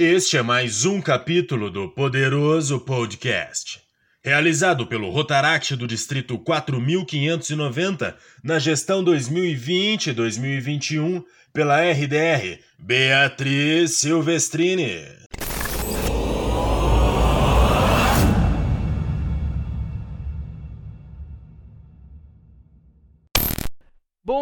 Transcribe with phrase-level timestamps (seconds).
[0.00, 3.80] Este é mais um capítulo do Poderoso Podcast,
[4.22, 15.02] realizado pelo Rotaract do Distrito 4590 na gestão 2020-2021 pela RDR Beatriz Silvestrini.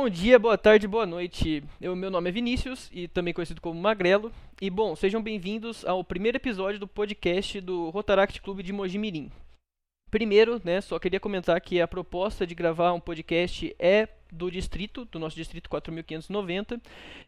[0.06, 1.64] Bom dia, boa tarde, boa noite.
[1.80, 4.30] Eu, meu nome é Vinícius e também conhecido como Magrelo.
[4.62, 9.32] E bom, sejam bem-vindos ao primeiro episódio do podcast do Rotaract Clube de Mojimirim.
[10.08, 15.04] Primeiro, né, só queria comentar que a proposta de gravar um podcast é do distrito,
[15.06, 16.80] do nosso distrito 4590.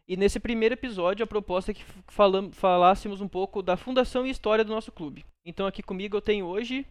[0.06, 4.30] E nesse primeiro episódio a proposta é que falam, falássemos um pouco da fundação e
[4.30, 5.24] história do nosso clube.
[5.44, 6.86] Então aqui comigo eu tenho hoje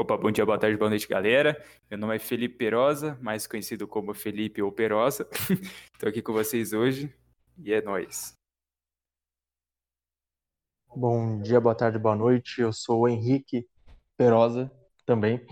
[0.00, 1.62] Opa, bom dia, boa tarde, boa noite, galera.
[1.90, 5.28] Meu nome é Felipe Perosa, mais conhecido como Felipe ou Perosa.
[5.92, 7.14] Estou aqui com vocês hoje
[7.58, 8.32] e é nóis.
[10.96, 12.62] Bom dia, boa tarde, boa noite.
[12.62, 13.68] Eu sou o Henrique
[14.16, 14.72] Perosa,
[15.04, 15.46] também.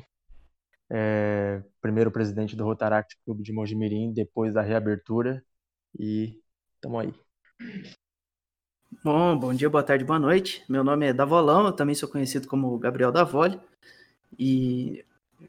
[0.89, 5.45] É, primeiro presidente do Rotaract Clube de Mojimirim, depois da reabertura.
[6.01, 6.41] E
[6.75, 7.15] estamos aí.
[9.05, 10.65] Bom, bom dia, boa tarde, boa noite.
[10.71, 13.61] Meu nome é Davolão, eu também sou conhecido como Gabriel Davoli.
[14.37, 15.05] E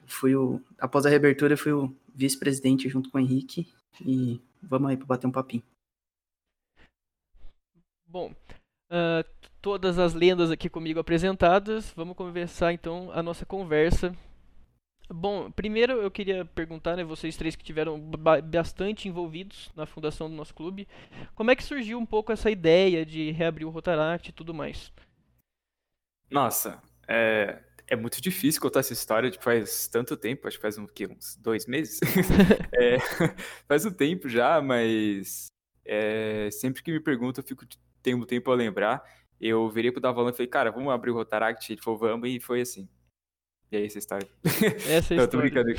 [0.06, 3.68] fui o, após a reabertura, fui o vice-presidente junto com o Henrique.
[4.06, 5.64] E vamos aí para bater um papinho.
[8.06, 8.32] Bom,
[8.92, 9.24] uh,
[9.62, 14.16] todas as lendas aqui comigo apresentadas, vamos conversar então a nossa conversa.
[15.12, 20.36] Bom, primeiro eu queria perguntar, né, vocês três que tiveram bastante envolvidos na fundação do
[20.36, 20.88] nosso clube,
[21.34, 24.94] como é que surgiu um pouco essa ideia de reabrir o Rotaract e tudo mais?
[26.30, 30.78] Nossa, é, é muito difícil contar essa história, tipo, faz tanto tempo, acho que faz
[30.78, 32.00] um, que, uns dois meses.
[32.72, 33.00] é,
[33.68, 35.48] faz um tempo já, mas
[35.84, 37.66] é, sempre que me perguntam, eu fico,
[38.02, 39.04] tenho um tempo a lembrar.
[39.42, 41.72] Eu virei pro Davalão e falei, cara, vamos abrir o Rotaract?
[41.72, 42.88] Ele falou, vamos, e foi assim.
[43.72, 44.28] E aí, essa história.
[44.88, 45.76] Essa é a história.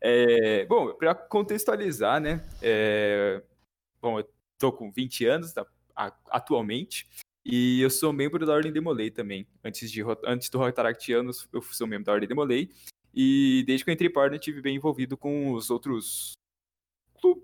[0.00, 2.46] é, bom, para contextualizar, né?
[2.60, 3.42] É,
[4.00, 5.66] bom, eu tô com 20 anos tá,
[6.30, 7.08] atualmente.
[7.44, 9.46] E eu sou membro da Ordem Demolei também.
[9.64, 12.70] Antes, de, antes do Rotaractianos, eu sou membro da Ordem Demolei.
[13.14, 16.32] E desde que eu entrei Ordem, tive bem envolvido com os outros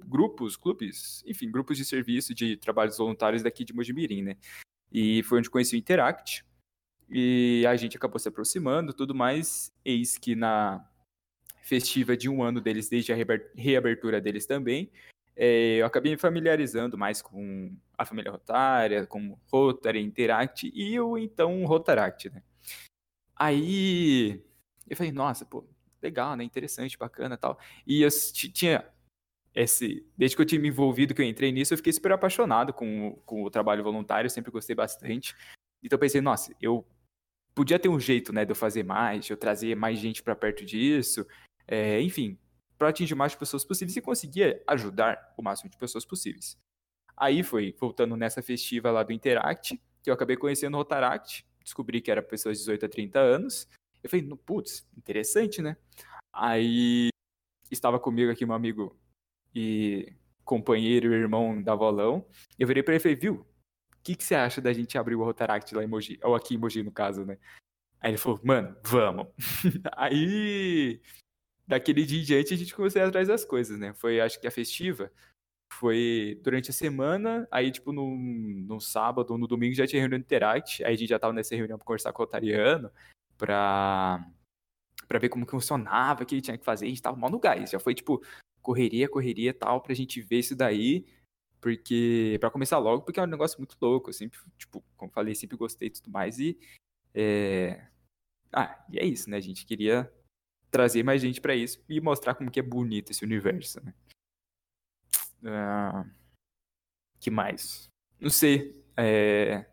[0.06, 4.36] grupos, clubes, enfim, grupos de serviço de trabalhos voluntários daqui de Mojimirim, né?
[4.92, 6.44] E foi onde conheci o Interact.
[7.10, 9.72] E a gente acabou se aproximando tudo mais.
[9.84, 10.88] Eis que na
[11.62, 13.16] festiva de um ano deles, desde a
[13.56, 14.90] reabertura deles também,
[15.36, 21.18] é, eu acabei me familiarizando mais com a família Rotária, com Rotary, Interact e o
[21.18, 22.42] então Rotaract, né?
[23.36, 24.42] Aí
[24.88, 25.66] eu falei, nossa, pô,
[26.02, 26.44] legal, né?
[26.44, 27.58] Interessante, bacana tal.
[27.86, 28.08] E eu
[28.52, 28.86] tinha
[29.54, 30.06] esse.
[30.16, 33.20] Desde que eu tinha me envolvido, que eu entrei nisso, eu fiquei super apaixonado com,
[33.24, 35.34] com o trabalho voluntário, sempre gostei bastante.
[35.82, 36.86] Então eu pensei, nossa, eu
[37.54, 40.34] podia ter um jeito, né, de eu fazer mais, de eu trazer mais gente para
[40.34, 41.26] perto disso.
[41.66, 42.38] É, enfim,
[42.78, 46.58] para atingir o máximo de pessoas possíveis e conseguir ajudar o máximo de pessoas possíveis.
[47.16, 52.00] Aí foi voltando nessa festiva lá do Interact, que eu acabei conhecendo o Rotaract, descobri
[52.00, 53.68] que era pessoas de 18 a 30 anos.
[54.02, 55.76] Eu falei, putz, interessante, né?
[56.32, 57.08] Aí
[57.70, 58.98] estava comigo aqui um amigo
[59.54, 60.12] e
[60.44, 62.26] companheiro e irmão da Volão.
[62.58, 63.34] Eu virei para ele e falei, viu?
[63.36, 66.18] O que, que você acha da gente abrir o Rotaract lá em Mogi?
[66.22, 67.38] Ou aqui em Mogi, no caso, né?
[68.00, 69.28] Aí ele falou, mano, vamos.
[69.96, 71.00] Aí
[71.66, 73.94] daquele dia em diante a gente começou a ir atrás das coisas, né?
[73.94, 75.10] Foi, acho que a festiva
[75.72, 80.18] foi durante a semana, aí, tipo, no, no sábado ou no domingo já tinha reunião
[80.20, 82.90] do Interact, aí a gente já tava nessa reunião pra conversar com o Otariano,
[83.36, 84.24] pra,
[85.08, 87.30] pra ver como que funcionava, o que ele tinha que fazer, a gente tava mal
[87.30, 88.22] no gás, já foi, tipo,
[88.62, 91.06] correria, correria e tal, pra gente ver isso daí,
[91.60, 95.34] porque, pra começar logo, porque é um negócio muito louco, eu sempre, tipo, como falei,
[95.34, 96.58] sempre gostei e tudo mais, e,
[97.14, 97.88] é...
[98.52, 100.12] Ah, e é isso, né, a gente queria
[100.74, 103.94] trazer mais gente para isso e mostrar como que é bonito esse universo, né?
[105.40, 106.10] Uh,
[107.20, 107.88] que mais?
[108.18, 108.84] Não sei.
[108.96, 109.64] É...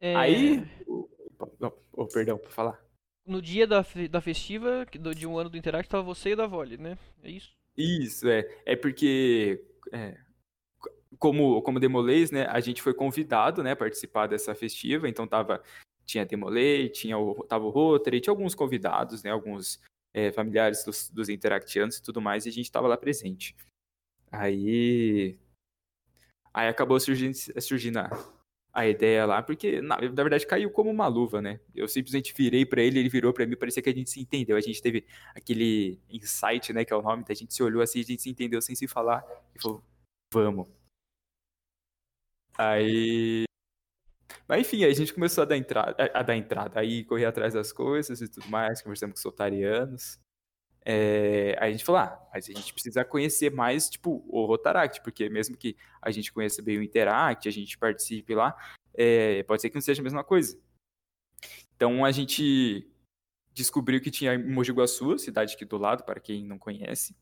[0.00, 0.14] É...
[0.14, 0.62] Aí.
[0.86, 1.08] Oh,
[1.92, 2.80] oh, perdão, pra falar.
[3.26, 4.86] No dia da, da festiva,
[5.16, 6.96] de um ano do Interact, tava você e da Vole, né?
[7.24, 7.56] É isso?
[7.76, 8.48] Isso, é.
[8.64, 9.60] É porque.
[9.90, 10.16] É,
[11.18, 12.46] como, como Demolês, né?
[12.46, 13.72] A gente foi convidado, né?
[13.72, 15.60] A participar dessa festiva, então tava.
[16.04, 19.30] Tinha Demolei, tinha o, tava o Rotary, tinha alguns convidados, né?
[19.32, 19.80] Alguns
[20.16, 23.54] é, familiares dos, dos interactianos e tudo mais, e a gente estava lá presente.
[24.32, 25.38] Aí.
[26.54, 28.10] Aí acabou surgindo, surgindo a,
[28.72, 31.60] a ideia lá, porque na, na, verdade caiu como uma luva, né?
[31.74, 34.56] Eu simplesmente virei para ele, ele virou para mim, parecia que a gente se entendeu.
[34.56, 35.04] A gente teve
[35.34, 38.30] aquele insight, né, que é o nome, a gente se olhou assim, a gente se
[38.30, 39.22] entendeu sem se falar
[39.54, 39.84] e falou:
[40.32, 40.66] "Vamos".
[42.56, 43.45] Aí.
[44.48, 47.54] Mas enfim, aí a gente começou a dar entrada, a dar entrada, aí correr atrás
[47.54, 50.20] das coisas e tudo mais, conversamos com os soltarianos.
[50.88, 55.02] É, aí a gente falou, ah, mas a gente precisa conhecer mais, tipo, o Rotaract,
[55.02, 58.56] porque mesmo que a gente conheça bem o Interact, a gente participe lá,
[58.94, 60.56] é, pode ser que não seja a mesma coisa.
[61.74, 62.88] Então a gente
[63.52, 67.16] descobriu que tinha Mogi Guaçu, cidade aqui do lado, para quem não conhece.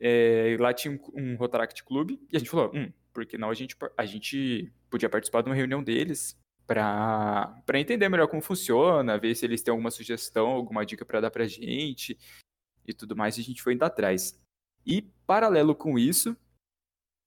[0.00, 3.54] É, lá tinha um, um Rotaract Club, e a gente falou, hum, porque não a
[3.54, 9.34] gente, a gente podia participar de uma reunião deles para entender melhor como funciona, ver
[9.34, 12.16] se eles têm alguma sugestão, alguma dica para dar para gente
[12.86, 14.40] e tudo mais, e a gente foi indo atrás.
[14.86, 16.36] E, paralelo com isso,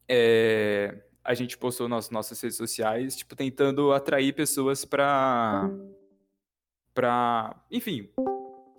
[0.07, 5.69] é, a gente postou nas nossas redes sociais, tipo, tentando atrair pessoas para
[6.93, 8.09] para, enfim,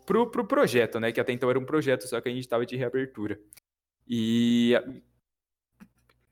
[0.06, 2.64] pro, pro projeto, né, que até então era um projeto, só que a gente estava
[2.64, 3.38] de reabertura.
[4.08, 4.72] E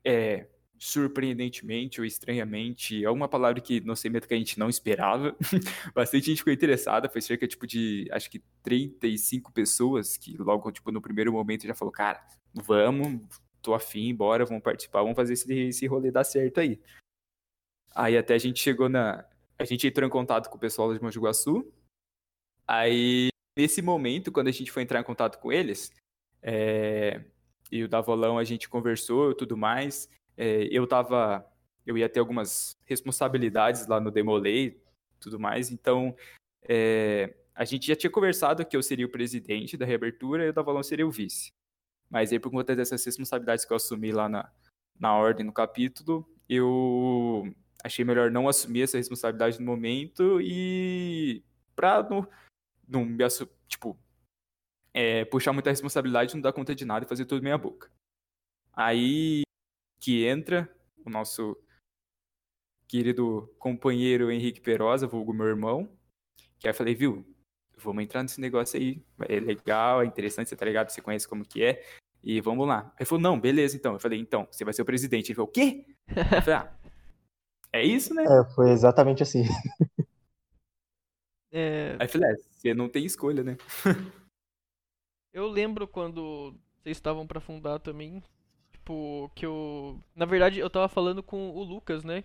[0.03, 0.47] é,
[0.79, 5.35] surpreendentemente ou estranhamente, é uma palavra que não sei mesmo que a gente não esperava.
[5.93, 10.91] Bastante gente ficou interessada, foi cerca tipo de acho que 35 pessoas que logo tipo
[10.91, 13.21] no primeiro momento já falou: "Cara, vamos,
[13.61, 16.79] tô afim, bora, vamos participar, vamos fazer esse, esse rolê dar certo aí".
[17.95, 19.25] Aí até a gente chegou na
[19.59, 21.65] a gente entrou em contato com o pessoal de Mogi Guaçu.
[22.67, 25.91] Aí nesse momento, quando a gente foi entrar em contato com eles,
[26.43, 27.23] é,
[27.71, 31.45] e o Davolão a gente conversou e tudo mais, é, eu tava.
[31.85, 34.79] Eu ia ter algumas responsabilidades lá no Demolay
[35.19, 36.15] tudo mais, então
[36.61, 40.53] é, a gente já tinha conversado que eu seria o presidente da reabertura e o
[40.53, 41.51] Davalão seria o vice.
[42.09, 44.51] Mas aí, por conta dessas responsabilidades que eu assumi lá na,
[44.99, 47.51] na ordem, no capítulo, eu
[47.83, 51.43] achei melhor não assumir essa responsabilidade no momento e
[51.75, 52.27] pra não,
[52.87, 53.25] não me
[53.67, 53.97] tipo,
[54.93, 57.91] é, puxar muita responsabilidade, não dar conta de nada e fazer tudo meia boca.
[58.73, 59.41] Aí
[59.99, 60.69] que entra,
[61.05, 61.57] o nosso
[62.87, 65.89] querido companheiro Henrique Perosa, vulgo meu irmão,
[66.59, 67.25] que aí eu falei, viu,
[67.77, 71.45] vamos entrar nesse negócio aí, é legal, é interessante, você tá ligado, você conhece como
[71.45, 71.83] que é,
[72.23, 72.93] e vamos lá.
[72.99, 73.93] Ele falou, não, beleza então.
[73.93, 75.29] Eu falei, então, você vai ser o presidente.
[75.29, 75.85] Ele falou, o quê?
[76.09, 76.77] Eu falei, ah,
[77.71, 78.23] é isso, né?
[78.23, 79.43] É, foi exatamente assim.
[81.49, 81.95] É...
[81.97, 83.55] Aí eu falei, é, você não tem escolha, né?
[85.31, 88.21] eu lembro quando vocês estavam para fundar também,
[88.87, 89.99] tipo, que eu.
[90.15, 92.23] Na verdade, eu tava falando com o Lucas, né?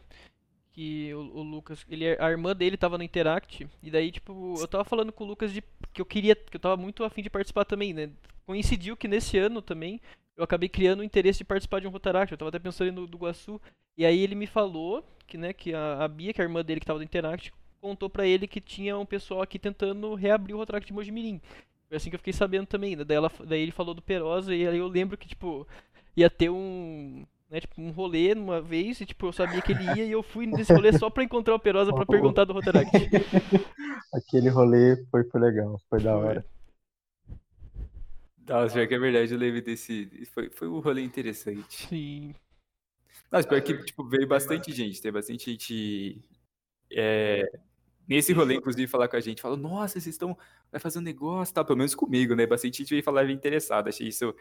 [0.73, 4.69] Que o, o, Lucas, ele, a irmã dele tava no Interact, e daí, tipo, eu
[4.69, 5.63] tava falando com o Lucas de
[5.93, 8.11] que eu queria, que eu tava muito afim de participar também, né?
[8.47, 10.01] Coincidiu que nesse ano também
[10.35, 13.07] eu acabei criando o interesse de participar de um Rotaract, eu tava até pensando no
[13.07, 13.61] do Guaçu,
[13.99, 16.65] e aí ele me falou que, né, que a, a Bia, que é a irmã
[16.65, 20.55] dele que tava no Interact, contou pra ele que tinha um pessoal aqui tentando reabrir
[20.55, 21.39] o Rotaract de Mojimirim.
[21.87, 23.05] Foi assim que eu fiquei sabendo também, né?
[23.05, 25.67] Daí, ela, daí ele falou do Perosa, e aí eu lembro que, tipo,
[26.17, 29.85] ia ter um, né, tipo, um rolê numa vez e tipo, eu sabia que ele
[29.85, 32.91] ia e eu fui nesse rolê só pra encontrar o Perosa pra perguntar do Rotaract.
[34.13, 36.45] Aquele rolê foi, foi legal, foi da hora.
[38.49, 40.27] Nossa, pior que é verdade, eu lembro desse.
[40.33, 41.87] Foi, foi um rolê interessante.
[41.89, 42.35] Sim.
[43.31, 46.21] Nossa, pior que tipo, veio bastante gente, tem bastante gente.
[46.91, 47.51] É,
[48.13, 50.37] nesse rolê, inclusive, falar com a gente, falou, nossa, vocês estão.
[50.71, 51.65] Vai fazer um negócio, tá?
[51.65, 52.47] Pelo menos comigo, né?
[52.47, 53.89] Bastante gente veio falar interessado.
[53.89, 54.35] Achei isso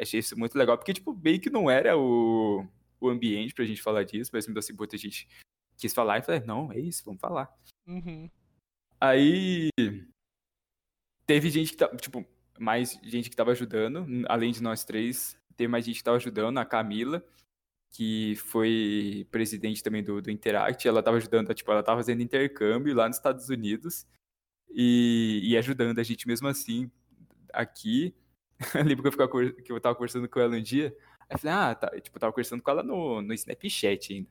[0.00, 2.64] Achei isso muito legal, porque, tipo, meio que não era o,
[3.00, 5.28] o ambiente pra gente falar disso, mas mesmo assim, muita gente
[5.76, 7.52] quis falar e falei, não, é isso, vamos falar.
[7.86, 8.30] Uhum.
[9.00, 9.70] Aí
[11.26, 12.24] teve gente que tipo,
[12.58, 16.58] mais gente que tava ajudando, além de nós três, teve mais gente que tava ajudando,
[16.58, 17.24] a Camila,
[17.90, 22.94] que foi presidente também do, do Interact, ela tava ajudando, tipo, ela tava fazendo intercâmbio
[22.94, 24.06] lá nos Estados Unidos
[24.70, 26.90] e, e ajudando a gente mesmo assim
[27.52, 28.14] aqui.
[28.74, 30.94] eu lembro que eu, ficava, que eu tava conversando com ela um dia.
[31.20, 31.88] Aí eu falei, ah, tá.
[32.00, 34.28] Tipo, eu tava conversando com ela no, no Snapchat ainda.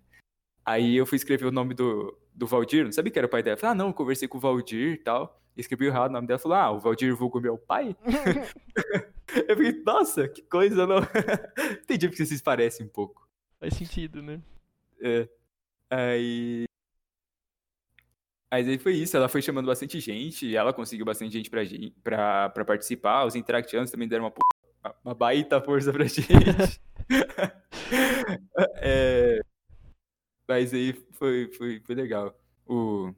[0.66, 3.42] Aí eu fui escrever o nome do, do Valdir, não sabia que era o pai
[3.42, 3.56] dela.
[3.56, 5.42] Eu falei, ah, não, conversei com o Valdir e tal.
[5.56, 7.96] Escrevi errado o nome dela, falou, ah, o Valdir vulgo meu pai?
[9.48, 11.00] eu fiquei, nossa, que coisa, não.
[11.82, 13.27] Entendi porque vocês parecem um pouco.
[13.60, 14.42] Faz sentido, né?
[15.02, 15.28] É.
[15.90, 16.68] Aí
[18.52, 21.62] mas aí foi isso, ela foi chamando bastante gente, ela conseguiu bastante gente pra,
[22.02, 26.82] pra, pra participar, os interactianos também deram uma, uma baita força pra gente.
[28.78, 29.42] é,
[30.48, 32.40] mas aí foi, foi, foi legal.
[32.66, 33.14] O,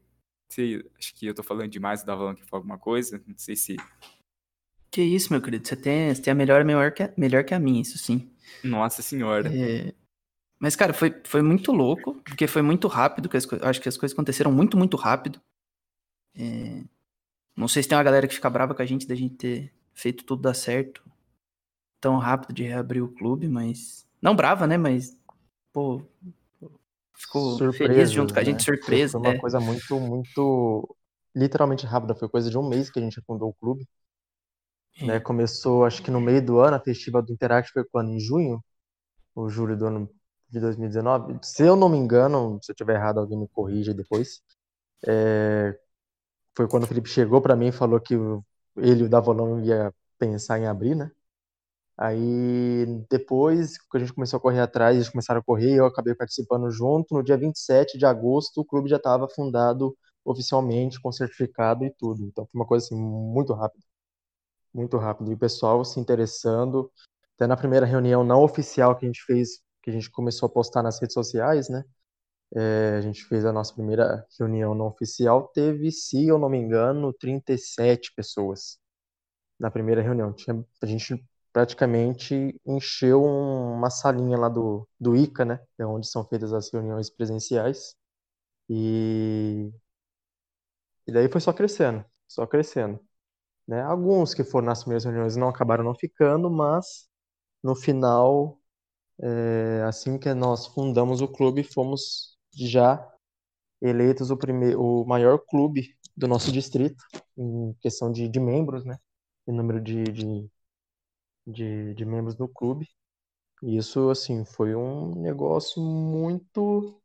[0.52, 3.56] sei, acho que eu tô falando demais, o Davalão que falou alguma coisa, não sei
[3.56, 3.78] se...
[4.92, 7.60] Que isso, meu querido, você tem, você tem a melhor, melhor, que, melhor que a
[7.60, 8.32] minha, isso sim.
[8.64, 9.48] Nossa senhora.
[9.56, 9.94] É,
[10.60, 13.96] mas, cara, foi, foi muito louco, porque foi muito rápido, que as, acho que as
[13.96, 15.42] coisas aconteceram muito, muito rápido.
[16.36, 16.84] É,
[17.56, 19.74] não sei se tem uma galera que fica brava com a gente da gente ter
[19.94, 21.02] feito tudo dar certo
[22.02, 24.06] tão rápido de reabrir o clube, mas.
[24.22, 24.78] Não brava, né?
[24.78, 25.18] Mas,
[25.72, 26.06] pô,
[27.16, 28.50] ficou surpreso, feliz junto com a né?
[28.50, 29.20] gente, surpresa.
[29.20, 29.40] Foi uma é.
[29.40, 30.96] coisa muito, muito
[31.34, 32.16] literalmente rápida.
[32.16, 33.88] Foi coisa de um mês que a gente fundou o clube.
[35.02, 35.16] Né?
[35.16, 35.20] É.
[35.22, 38.12] Começou, acho que no meio do ano, a festiva do Interact foi quando?
[38.12, 38.62] Em junho?
[39.36, 40.10] Ou julho do ano
[40.50, 41.40] de 2019?
[41.44, 44.42] Se eu não me engano, se eu tiver errado, alguém me corrija depois.
[45.08, 45.78] É,
[46.56, 48.16] Foi quando o Felipe chegou para mim e falou que
[48.78, 51.12] ele e o Davolão ia pensar em abrir, né?
[51.98, 56.16] Aí depois que a gente começou a correr atrás, eles começaram a correr, eu acabei
[56.16, 57.14] participando junto.
[57.14, 62.24] No dia 27 de agosto, o clube já estava fundado oficialmente, com certificado e tudo.
[62.26, 63.86] Então foi uma coisa assim muito rápida.
[64.74, 65.32] Muito rápido.
[65.32, 66.92] E o pessoal se interessando.
[67.36, 70.50] Até na primeira reunião não oficial que a gente fez, que a gente começou a
[70.52, 71.84] postar nas redes sociais, né?
[72.56, 76.58] É, a gente fez a nossa primeira reunião não oficial, teve, se eu não me
[76.58, 78.78] engano, 37 pessoas
[79.60, 80.34] na primeira reunião.
[80.34, 85.60] Tinha, a gente praticamente encheu um- uma salinha lá do, do ICA, né?
[85.80, 87.96] É onde são feitas as reuniões presenciais.
[88.70, 89.72] E,
[91.08, 93.00] e daí foi só crescendo, só crescendo.
[93.68, 93.82] Né?
[93.84, 97.10] Alguns que foram nas primeiras reuniões não acabaram não ficando, mas
[97.64, 98.59] no final,
[99.22, 103.06] é, assim que nós fundamos o clube, fomos já
[103.82, 107.04] eleitos o, primeiro, o maior clube do nosso distrito,
[107.38, 108.98] em questão de, de membros, né?
[109.48, 110.50] Em número de, de,
[111.48, 112.88] de, de membros no clube.
[113.64, 117.02] E isso, assim, foi um negócio muito.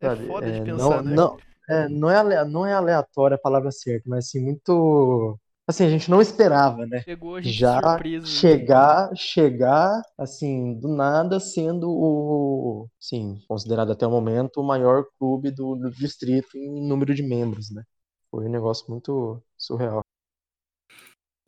[0.00, 1.16] É sabe, foda de é, pensar, não, né?
[1.16, 5.38] não, é, não é, não é aleatória a palavra certa, mas assim, muito.
[5.66, 7.02] Assim, a gente não esperava, né?
[7.02, 8.26] Pegou a gente já surpresa.
[8.26, 15.50] chegar, chegar, assim, do nada, sendo o, sim, considerado até o momento o maior clube
[15.50, 17.82] do, do distrito em número de membros, né?
[18.30, 20.02] Foi um negócio muito surreal.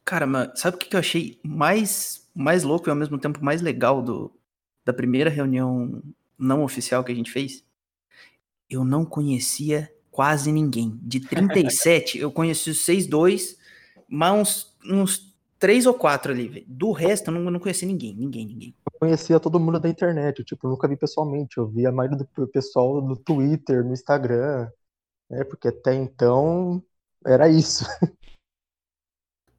[0.02, 3.44] Cara, mas sabe o que que eu achei mais, mais louco e ao mesmo tempo
[3.44, 4.32] mais legal do,
[4.82, 6.02] da primeira reunião
[6.38, 7.62] não oficial que a gente fez?
[8.70, 10.98] Eu não conhecia quase ninguém.
[11.02, 13.56] De 37, eu conheci os 6-2,
[14.08, 16.66] mas uns, uns 3 ou 4 ali, velho.
[16.68, 18.74] Do resto, eu não, não conheci ninguém, ninguém, ninguém.
[18.92, 22.18] Eu conhecia todo mundo da internet, eu, tipo, nunca vi pessoalmente, eu vi a maioria
[22.18, 24.70] do pessoal no Twitter, no Instagram,
[25.30, 25.44] né?
[25.44, 26.82] Porque até então
[27.24, 27.84] era isso.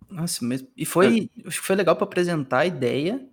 [0.10, 3.28] Nossa, mas, e foi, acho que foi legal pra apresentar a ideia.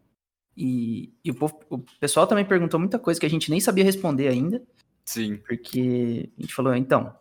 [0.56, 3.84] E, e o, povo- o pessoal também perguntou muita coisa que a gente nem sabia
[3.84, 4.62] responder ainda.
[5.04, 5.36] Sim.
[5.38, 7.14] Porque a gente falou, então,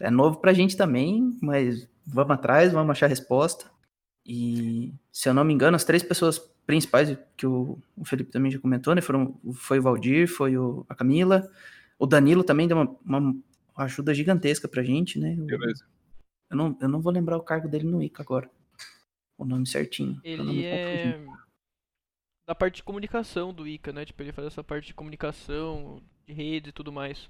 [0.00, 3.70] é novo pra gente também, mas vamos atrás, vamos achar a resposta.
[4.24, 8.50] E, se eu não me engano, as três pessoas principais que o, o Felipe também
[8.50, 11.50] já comentou, né, foram, foi o Valdir, foi o, a Camila,
[11.98, 13.42] o Danilo também deu uma, uma
[13.76, 15.34] ajuda gigantesca pra gente, né?
[15.34, 15.58] Eu,
[16.50, 18.50] Eu não, eu não vou lembrar o cargo dele no ICA agora,
[19.38, 20.20] o nome certinho.
[20.22, 21.18] Ele é
[22.46, 24.06] da parte de comunicação do ICA, né?
[24.06, 27.28] Tipo, ele faz essa parte de comunicação, de redes e tudo mais.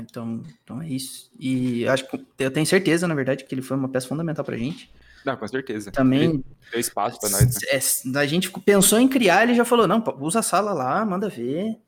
[0.00, 1.30] Então, então é isso.
[1.38, 4.56] E acho que eu tenho certeza, na verdade, que ele foi uma peça fundamental pra
[4.56, 4.90] gente.
[5.24, 5.90] Não, com certeza.
[5.90, 7.60] Também Ele deu espaço pra nós, né?
[7.70, 11.28] É, a gente pensou em criar, ele já falou, não, usa a sala lá, manda
[11.28, 11.78] ver.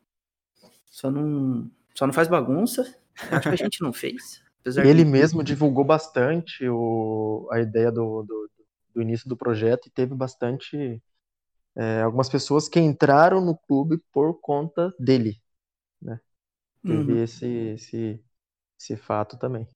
[0.91, 2.83] Só não, só não faz bagunça.
[3.31, 4.43] Acho que a gente não fez.
[4.61, 8.51] Apesar Ele de- mesmo divulgou bastante o, a ideia do, do,
[8.95, 11.01] do início do projeto e teve bastante
[11.77, 15.39] é, algumas pessoas que entraram no clube por conta dele.
[16.87, 17.23] Teve Uhum.
[17.23, 18.25] esse, esse,
[18.78, 19.66] esse fato também.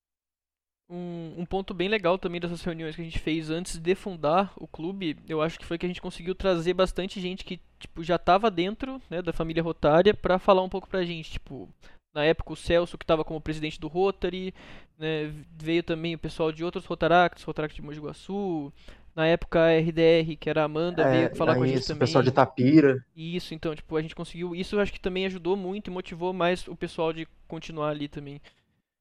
[0.89, 4.53] Um, um ponto bem legal também dessas reuniões que a gente fez antes de fundar
[4.57, 8.03] o clube, eu acho que foi que a gente conseguiu trazer bastante gente que tipo,
[8.03, 11.31] já estava dentro né, da família Rotária para falar um pouco pra gente.
[11.33, 11.69] Tipo,
[12.13, 14.53] na época o Celso, que estava como presidente do Rotary,
[14.99, 18.73] né, veio também o pessoal de outros Rotaracts, Rotaract de Mogi Guaçu.
[19.15, 21.81] Na época a RDR, que era a Amanda, É, veio falar com a aí gente
[21.81, 21.97] isso, também.
[21.97, 23.05] o pessoal de Tapira.
[23.15, 24.55] Isso, então, tipo, a gente conseguiu.
[24.55, 28.09] Isso eu acho que também ajudou muito e motivou mais o pessoal de continuar ali
[28.09, 28.41] também.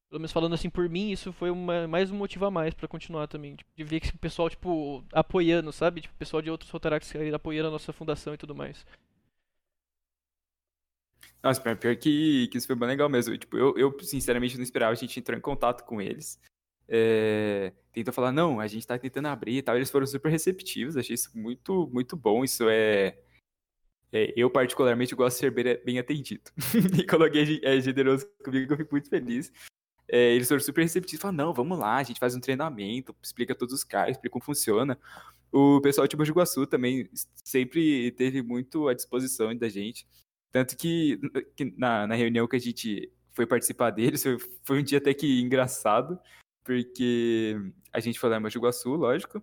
[0.08, 2.88] Pelo menos falando assim por mim, isso foi uma, mais um motivo a mais pra
[2.88, 3.54] continuar também.
[3.54, 6.00] Tipo, de ver que o pessoal, tipo, apoiando, sabe?
[6.00, 8.84] Tipo, o pessoal de outros Rotaracts apoiando a nossa fundação e tudo mais.
[11.42, 13.36] Nossa, pior pior que, que isso foi bem legal mesmo.
[13.38, 14.92] Tipo, eu, eu, sinceramente, não esperava.
[14.92, 16.38] A gente entrou em contato com eles.
[16.92, 19.76] É, tentou falar, não, a gente tá tentando abrir e tal.
[19.76, 20.96] Eles foram super receptivos.
[20.96, 22.42] Achei isso muito, muito bom.
[22.42, 23.16] Isso é.
[24.12, 26.50] é, eu, particularmente, gosto de ser bem, atendido.
[26.98, 29.52] e quando alguém é generoso comigo, eu fico muito feliz.
[30.08, 31.22] É, eles foram super receptivos.
[31.22, 34.44] Falaram, não, vamos lá, a gente faz um treinamento, explica todos os caras, explica como
[34.44, 34.98] funciona.
[35.52, 37.08] O pessoal de Mogi Guaçu também
[37.44, 40.06] sempre teve muito à disposição da gente.
[40.50, 41.20] Tanto que,
[41.56, 45.14] que na, na reunião que a gente foi participar deles, foi, foi um dia até
[45.14, 46.18] que engraçado,
[46.64, 47.56] porque
[47.92, 49.42] a gente foi lá em Mogi lógico,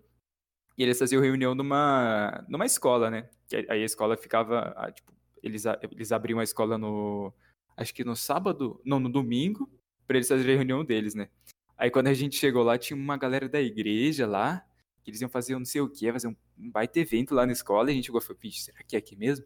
[0.78, 3.30] e eles faziam reunião numa, numa escola, né?
[3.70, 7.34] Aí a escola ficava, tipo, eles, eles abriam a escola no.
[7.76, 8.80] Acho que no sábado.
[8.86, 9.70] Não, no domingo,
[10.06, 11.30] para eles fazerem a reunião deles, né?
[11.78, 14.66] Aí quando a gente chegou lá, tinha uma galera da igreja lá,
[15.04, 17.52] que eles iam fazer um não sei o que, fazer um, baita evento lá na
[17.52, 19.46] escola, e a gente chegou e falou, será que é aqui mesmo?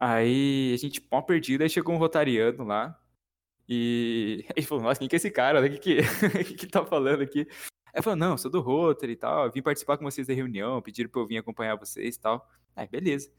[0.00, 3.00] Aí a gente, pó perdido, aí chegou um rotariano lá,
[3.74, 5.64] e ele falou, nossa, quem que é esse cara?
[5.64, 5.96] O que que,
[6.44, 7.46] que, que tá falando aqui?
[7.94, 11.10] Aí falou, não, sou do Rotary e tal, vim participar com vocês da reunião, pediram
[11.10, 12.46] pra eu vir acompanhar vocês e tal.
[12.76, 13.30] Aí, beleza.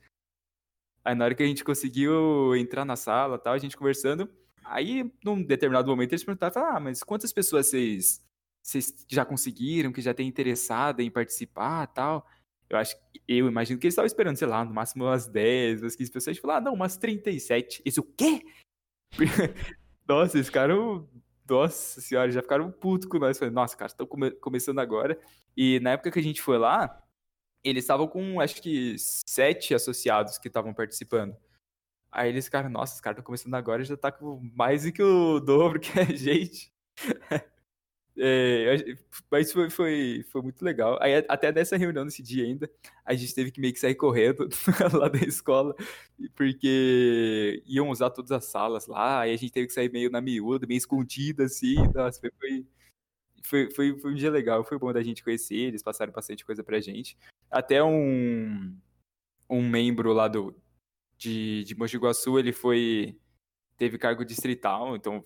[1.06, 4.30] Aí na hora que a gente conseguiu entrar na sala tal, a gente conversando,
[4.64, 8.26] aí num determinado momento eles perguntaram, ah, mas quantas pessoas vocês,
[8.64, 12.26] vocês já conseguiram, que já têm interessado em participar tal?
[12.70, 12.96] Eu acho
[13.28, 16.36] eu imagino que eles estavam esperando, sei lá, no máximo umas 10, umas 15 pessoas.
[16.36, 17.82] Gente falou, ah, não, umas 37.
[17.86, 18.44] Isso o quê?
[20.08, 21.08] Nossa, eles ficaram.
[21.50, 23.38] Nossa senhora, já ficaram putos com nós.
[23.38, 25.20] Falei, nossa, cara, estão come começando agora.
[25.56, 27.04] E na época que a gente foi lá,
[27.64, 31.36] eles estavam com, acho que, sete associados que estavam participando.
[32.12, 35.02] Aí eles ficaram, nossa, os caras estão começando agora já tá com mais do que
[35.02, 36.72] o dobro que a gente.
[38.16, 38.96] É,
[39.32, 40.98] mas foi, foi, foi muito legal.
[41.02, 42.70] Aí, até nessa reunião, nesse dia ainda,
[43.04, 44.48] a gente teve que meio que sair correndo
[44.94, 45.76] lá da escola,
[46.36, 50.22] porque iam usar todas as salas lá, aí a gente teve que sair meio na
[50.22, 51.76] miúda, meio escondido, assim.
[51.94, 52.66] Nossa, foi,
[53.44, 56.64] foi, foi, foi um dia legal, foi bom da gente conhecer, eles passaram bastante coisa
[56.64, 57.18] pra gente.
[57.50, 58.78] Até um,
[59.50, 60.56] um membro lá do,
[61.18, 61.98] de, de Mogi
[62.40, 63.18] ele foi.
[63.78, 65.26] teve cargo distrital, então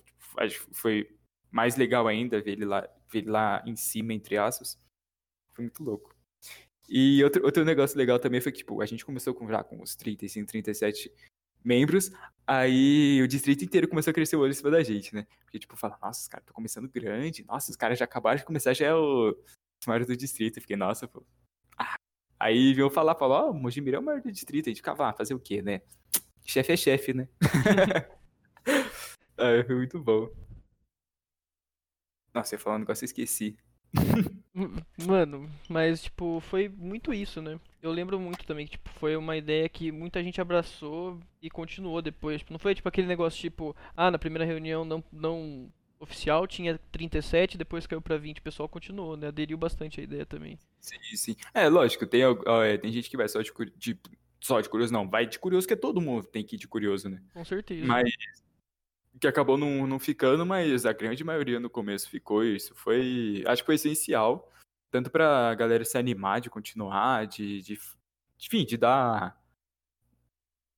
[0.72, 1.17] foi
[1.52, 4.80] mais legal ainda ver ele lá, ver ele lá em cima, entre aspas.
[5.54, 6.16] Foi muito louco.
[6.90, 9.82] E outro, outro negócio legal também foi que, tipo, a gente começou com, já com
[9.82, 11.12] uns 35, 37
[11.64, 12.12] membros,
[12.46, 15.28] aí o distrito inteiro começou a crescer o olho em cima da gente, né?
[15.44, 18.46] Porque, tipo, fala, nossa, os caras estão começando grande, nossa, os caras já acabaram de
[18.46, 19.36] começar, já é o
[19.86, 20.58] maior do distrito.
[20.58, 21.26] Eu fiquei, nossa, pô.
[21.78, 21.96] Ah.
[22.40, 25.10] Aí viu falar, falou, ó, oh, Mojimirim é o maior do distrito, a gente ficava,
[25.10, 25.82] ah, fazer o quê, né?
[26.46, 27.28] Chefe é chefe, né?
[29.38, 30.30] ah, foi muito bom.
[32.38, 33.58] Nossa, eu ia falar um negócio e esqueci.
[35.08, 37.60] Mano, mas tipo, foi muito isso, né?
[37.82, 42.00] Eu lembro muito também que tipo, foi uma ideia que muita gente abraçou e continuou
[42.00, 42.42] depois.
[42.42, 46.80] Tipo, não foi tipo aquele negócio tipo, ah, na primeira reunião não, não oficial tinha
[46.92, 49.30] 37, depois caiu pra 20, o pessoal continuou, né?
[49.30, 50.60] Aderiu bastante a ideia também.
[50.80, 51.36] Sim, sim.
[51.56, 54.00] É, lógico, tem, é, tem gente que vai só de, de,
[54.40, 56.68] só de curioso, não, vai de curioso que é todo mundo tem que ir de
[56.68, 57.20] curioso, né?
[57.34, 57.88] Com certeza.
[57.88, 58.12] Mas
[59.20, 62.44] que acabou não, não ficando, mas a grande maioria no começo ficou.
[62.44, 64.52] Isso foi, acho que foi essencial,
[64.92, 67.80] tanto para a galera se animar de continuar, de, de
[68.40, 69.42] enfim, de dar,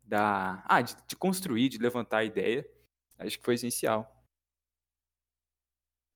[0.03, 2.67] dar ah, de, de construir, de levantar a ideia.
[3.17, 4.15] Acho que foi essencial.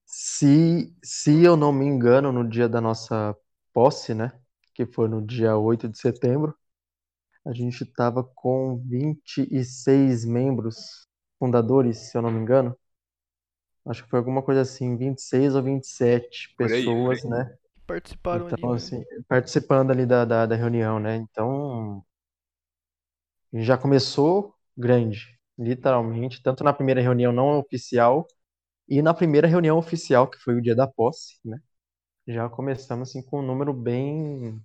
[0.05, 3.35] Se, se eu não me engano, no dia da nossa
[3.73, 4.39] posse, né,
[4.73, 6.57] que foi no dia 8 de setembro,
[7.45, 11.07] a gente estava com 26 membros
[11.43, 12.73] fundadores, se eu não me engano.
[13.85, 17.57] Acho que foi alguma coisa assim, 26 ou 27 pessoas, aí, né?
[17.85, 18.77] Participaram então, ali.
[18.77, 21.17] Assim, participando ali da, da, da reunião, né?
[21.17, 22.01] Então,
[23.53, 28.25] já começou grande, literalmente, tanto na primeira reunião não oficial
[28.87, 31.59] e na primeira reunião oficial, que foi o dia da posse, né?
[32.27, 34.61] Já começamos assim com um número bem,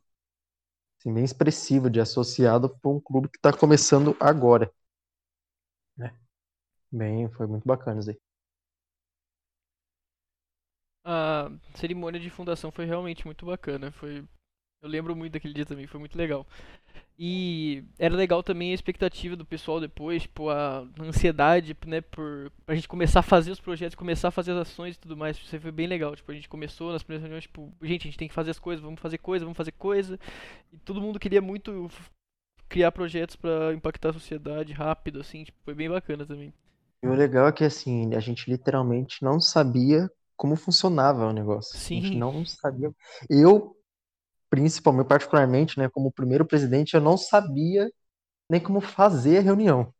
[1.01, 4.71] assim, bem expressivo de associado para um clube que está começando agora.
[6.93, 8.19] Bem, foi muito bacana isso aí.
[11.05, 13.91] A cerimônia de fundação foi realmente muito bacana.
[13.93, 14.19] Foi,
[14.83, 16.47] eu lembro muito daquele dia também, foi muito legal.
[17.19, 22.75] E era legal também a expectativa do pessoal depois, tipo, a ansiedade, né, por a
[22.75, 25.37] gente começar a fazer os projetos, começar a fazer as ações e tudo mais.
[25.39, 26.17] Isso foi bem legal.
[26.17, 28.61] Tipo, a gente começou nas primeiras reuniões, tipo, gente, a gente tem que fazer as
[28.61, 30.19] coisas, vamos fazer coisa, vamos fazer coisa.
[30.73, 31.91] E todo mundo queria muito
[32.69, 36.53] criar projetos para impactar a sociedade rápido, assim, tipo, foi bem bacana também.
[37.03, 41.77] E o legal é que, assim, a gente literalmente não sabia como funcionava o negócio.
[41.77, 42.19] A gente Sim.
[42.19, 42.93] não sabia.
[43.29, 43.77] Eu,
[44.51, 47.91] principalmente, particularmente, né, como primeiro presidente, eu não sabia
[48.51, 49.93] nem como fazer a reunião.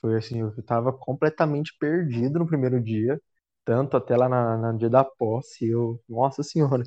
[0.00, 3.20] Foi assim, eu estava completamente perdido no primeiro dia,
[3.64, 5.66] tanto até lá na, no dia da posse.
[5.68, 6.84] Eu, nossa senhora,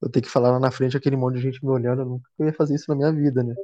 [0.00, 2.30] eu tenho que falar lá na frente aquele monte de gente me olhando, eu nunca
[2.40, 3.54] ia fazer isso na minha vida, né?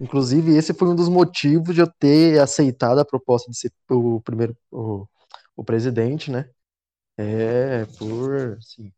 [0.00, 4.20] Inclusive, esse foi um dos motivos de eu ter aceitado a proposta de ser o
[4.22, 5.06] primeiro o,
[5.56, 6.50] o presidente, né?
[7.16, 8.92] É por, assim,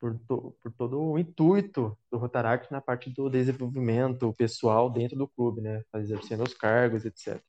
[0.00, 5.28] por, to, por todo o intuito do Rotaract na parte do desenvolvimento pessoal dentro do
[5.28, 5.82] clube, né?
[5.94, 7.42] Exercendo os cargos, etc.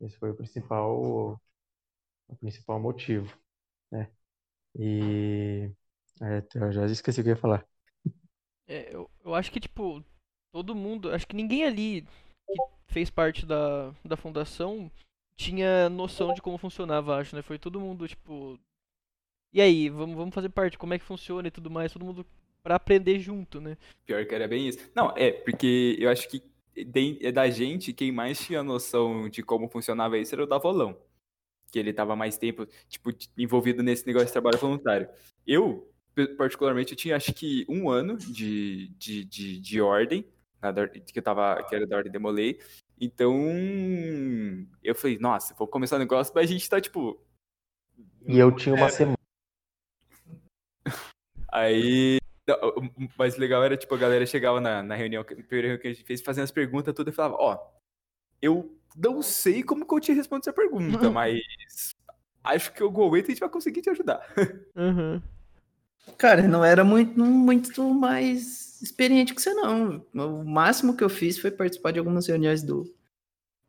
[0.00, 1.40] Esse foi o principal,
[2.28, 3.32] o principal motivo,
[3.92, 4.10] né?
[4.78, 5.70] E
[6.22, 7.66] é, eu já esqueci o que eu ia falar.
[8.66, 10.02] É, eu, eu acho que, tipo,
[10.54, 12.02] todo mundo, acho que ninguém ali
[12.46, 14.88] que fez parte da, da fundação
[15.36, 17.42] tinha noção de como funcionava, acho, né?
[17.42, 18.56] Foi todo mundo, tipo.
[19.52, 22.24] E aí, vamos, vamos fazer parte, como é que funciona e tudo mais, todo mundo
[22.62, 23.76] pra aprender junto, né?
[24.06, 24.78] Pior que era bem isso.
[24.94, 26.40] Não, é, porque eu acho que
[27.20, 30.96] é da gente, quem mais tinha noção de como funcionava isso era o Davolão.
[31.72, 35.08] Que ele tava mais tempo, tipo, envolvido nesse negócio de trabalho voluntário.
[35.44, 35.92] Eu,
[36.38, 40.24] particularmente, eu tinha acho que um ano de, de, de, de ordem,
[40.72, 42.60] que eu tava, que era da ordem Demolei.
[43.00, 43.34] Então,
[44.82, 47.20] eu falei, nossa, vou começar o negócio, mas a gente tá, tipo,
[48.26, 49.18] E eu tinha uma semana.
[51.52, 52.18] Aí.
[52.46, 52.56] não,
[52.96, 55.88] o mais legal era, tipo, a galera chegava na, na reunião, na primeira reunião que
[55.88, 57.58] a gente fez, fazendo as perguntas todas e falava, ó,
[58.40, 61.94] eu não sei como que eu te respondo essa pergunta, mas
[62.42, 64.20] acho que algum momento a gente vai conseguir te ajudar.
[64.76, 65.22] Aham.
[66.16, 70.04] Cara, não era muito, muito mais experiente que você, não.
[70.14, 72.94] O máximo que eu fiz foi participar de algumas reuniões do,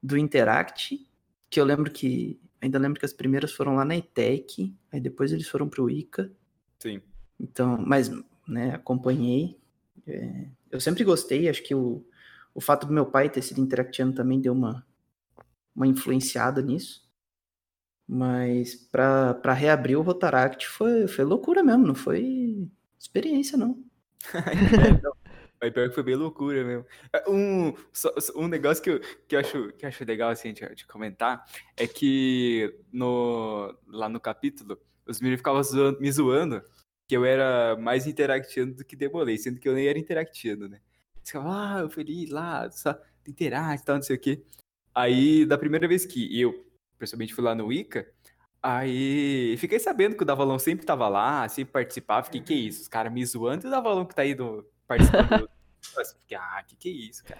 [0.01, 1.05] do Interact,
[1.49, 2.39] que eu lembro que.
[2.61, 6.31] Ainda lembro que as primeiras foram lá na ETEC, aí depois eles foram pro ICA.
[6.79, 7.01] Sim.
[7.39, 8.09] Então, mas,
[8.47, 9.59] né, acompanhei.
[10.07, 12.03] É, eu sempre gostei, acho que o,
[12.53, 14.85] o fato do meu pai ter sido interactiano também deu uma,
[15.75, 17.04] uma influenciada nisso.
[18.07, 22.67] Mas pra reabrir o Rotaract foi, foi loucura mesmo, não foi
[22.99, 23.83] experiência, não.
[24.33, 24.35] É,
[25.61, 26.85] Mas pior que foi bem loucura mesmo.
[27.27, 30.85] Um, só- um negócio que eu, que eu acho, que acho legal assim, de, de
[30.85, 31.43] comentar
[31.77, 36.61] é que no, lá no capítulo, os meninos ficavam zoando- me zoando
[37.07, 40.81] que eu era mais interactiano do que demolei, sendo que eu nem era interactiano, né?
[41.15, 44.43] Eles ficavam, ah, eu feliz lá, só interage e tal, não sei o quê.
[44.93, 46.65] Aí, da primeira vez que eu,
[46.97, 48.07] pessoalmente, fui lá no Ica,
[48.61, 52.23] aí fiquei sabendo que o Davalão sempre tava lá, sempre participava.
[52.25, 52.81] Fiquei, que isso?
[52.83, 55.49] Os caras me zoando e o Davalão que tá aí do, participando.
[56.21, 57.39] Fiquei, ah, que que é isso, cara?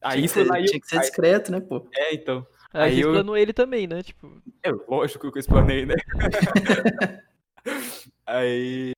[0.00, 1.86] Aí tinha, que ser, lá e eu- tinha que ser aí- discreto, né, pô?
[1.94, 2.46] É, então.
[2.72, 4.02] Aí, Aí você eu- explanou ele também, né?
[4.02, 5.94] Tipo, É, lógico que eu explanei, né?
[8.26, 8.92] aí,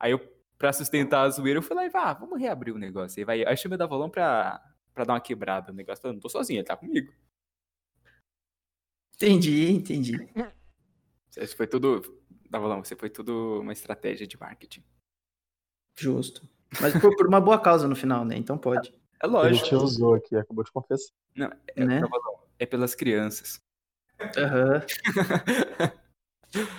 [0.00, 0.18] aí eu,
[0.58, 3.20] pra sustentar a zoeira, eu fui lá e ah, vamos reabrir o negócio.
[3.20, 4.60] Aí, vai, aí eu chamei o Davalão pra,
[4.94, 6.00] pra dar uma quebrada no negócio.
[6.02, 7.12] Falando, não tô sozinho, ele tá comigo.
[9.22, 10.28] Entendi, entendi.
[11.32, 12.20] Que foi tudo.
[12.50, 14.82] Davalão, você foi tudo uma estratégia de marketing.
[15.96, 16.48] Justo.
[16.80, 18.36] Mas por, por uma boa causa no final, né?
[18.36, 18.92] Então pode.
[19.22, 19.68] É Ele lógico.
[19.68, 21.14] te usou aqui, acabou de confessar.
[21.76, 22.00] É, né?
[22.00, 23.60] Davalão, é pelas crianças.
[24.36, 24.82] Aham.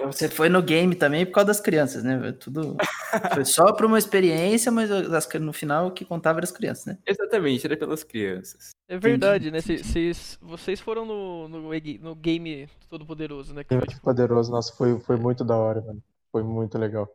[0.05, 2.31] Você foi no game também por causa das crianças, né?
[2.33, 2.75] Tudo.
[3.33, 6.85] Foi só por uma experiência, mas as- no final o que contava era as crianças,
[6.85, 6.97] né?
[7.05, 8.71] Exatamente, era pelas crianças.
[8.87, 9.61] é verdade, né?
[9.61, 11.61] Cês- cês- vocês foram no, no,
[12.01, 13.63] no game Todo Poderoso, né?
[13.63, 16.03] Que foi, Muito tipo, poderoso, nossa, foi, foi muito da hora, mano.
[16.31, 17.07] Foi muito legal.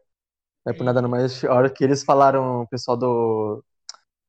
[0.66, 3.64] É por nada mas a hora que eles falaram, o pessoal do,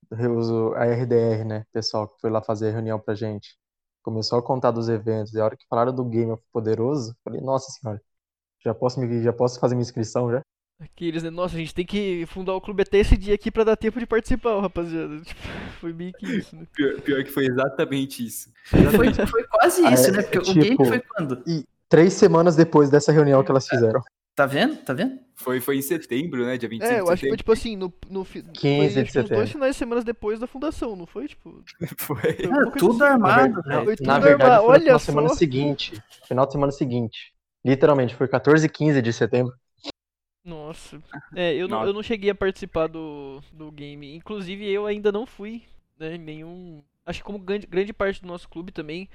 [0.09, 1.59] do reuso, a RDR, né?
[1.69, 3.57] O pessoal que foi lá fazer a reunião pra gente,
[4.03, 7.15] começou a contar dos eventos, e a hora que falaram do Game of Poderoso, eu
[7.23, 8.01] falei, nossa senhora,
[8.63, 10.41] já posso, me, já posso fazer minha inscrição já?
[10.81, 11.29] aqueles, né?
[11.29, 13.99] Nossa, a gente tem que fundar o clube até esse dia aqui pra dar tempo
[13.99, 15.19] de participar, rapaziada.
[15.25, 15.41] Tipo,
[15.81, 16.65] foi meio que isso, né?
[16.73, 18.49] Pior, pior que foi exatamente isso.
[18.65, 20.21] Foi, foi quase Ah, isso, é, né?
[20.21, 21.43] Porque o tipo- game foi quando?
[21.89, 24.01] Três semanas depois dessa reunião que elas fizeram.
[24.35, 24.77] Tá vendo?
[24.77, 25.19] Tá vendo?
[25.35, 26.57] Foi, foi em setembro, né?
[26.57, 29.11] Dia 25 É, eu acho que foi tipo assim, no, no, fi- 15 foi, de
[29.11, 29.35] setembro.
[29.35, 31.27] dois finais de semana depois da fundação, não foi?
[31.27, 31.61] Tipo,
[31.97, 32.15] Foi.
[32.21, 33.13] coisa tudo assim.
[33.13, 33.83] armado, na, velho.
[33.85, 35.35] Foi tudo na verdade, armado, foi olha na semana só.
[35.35, 36.01] seguinte.
[36.25, 37.33] Final de semana seguinte.
[37.63, 39.53] Literalmente, foi 14 e 15 de setembro.
[40.43, 41.01] Nossa.
[41.35, 41.89] É, eu não, Nossa.
[41.89, 44.15] eu não cheguei a participar do, do game.
[44.15, 45.63] Inclusive, eu ainda não fui,
[45.97, 46.17] né?
[46.17, 46.81] Nenhum.
[47.05, 49.09] Acho que como grande, grande parte do nosso clube também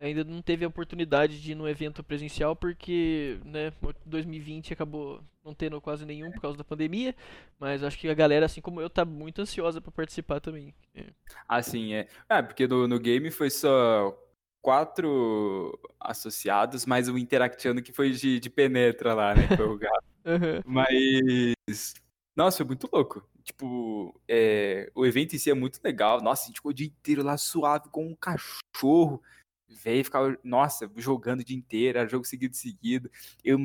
[0.00, 3.72] ainda não teve a oportunidade de ir no evento presencial porque, né,
[4.06, 7.14] 2020 acabou não tendo quase nenhum por causa da pandemia,
[7.58, 10.72] mas acho que a galera, assim como eu, tá muito ansiosa pra participar também.
[10.94, 11.04] É.
[11.48, 12.06] Ah, sim, é.
[12.28, 14.16] Ah, porque no, no game foi só
[14.60, 19.46] quatro associados, mais um interactiano que foi de, de penetra lá, né?
[19.48, 20.04] Que foi o gato.
[20.24, 20.62] Aham.
[20.66, 21.94] Mas.
[22.36, 23.26] Nossa, foi muito louco.
[23.42, 26.20] Tipo, é, o evento em si é muito legal.
[26.20, 29.22] Nossa, a gente ficou o dia inteiro lá suave com um cachorro.
[29.68, 33.10] Velho, ficava, nossa, jogando o dia inteiro, era jogo seguido seguido.
[33.44, 33.58] Eu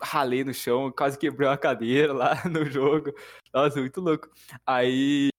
[0.00, 3.12] ralei no chão, quase quebrei uma cadeira lá no jogo.
[3.52, 4.28] Nossa, muito louco.
[4.66, 5.30] Aí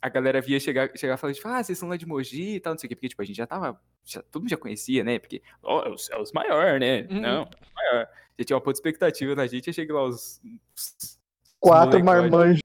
[0.00, 2.72] a galera via chegar, chegar falando, tipo, ah, vocês são lá de Mogi e tal,
[2.74, 5.02] não sei o quê, porque, tipo, a gente já tava, já, todo mundo já conhecia,
[5.04, 7.20] né, porque, ó, é os, é os maior, né, Uhum.
[7.20, 8.08] não, os maior.
[8.38, 10.40] Já tinha uma puta expectativa na gente, aí chega lá os...
[10.74, 11.20] os
[11.60, 12.62] Quatro marmanjos.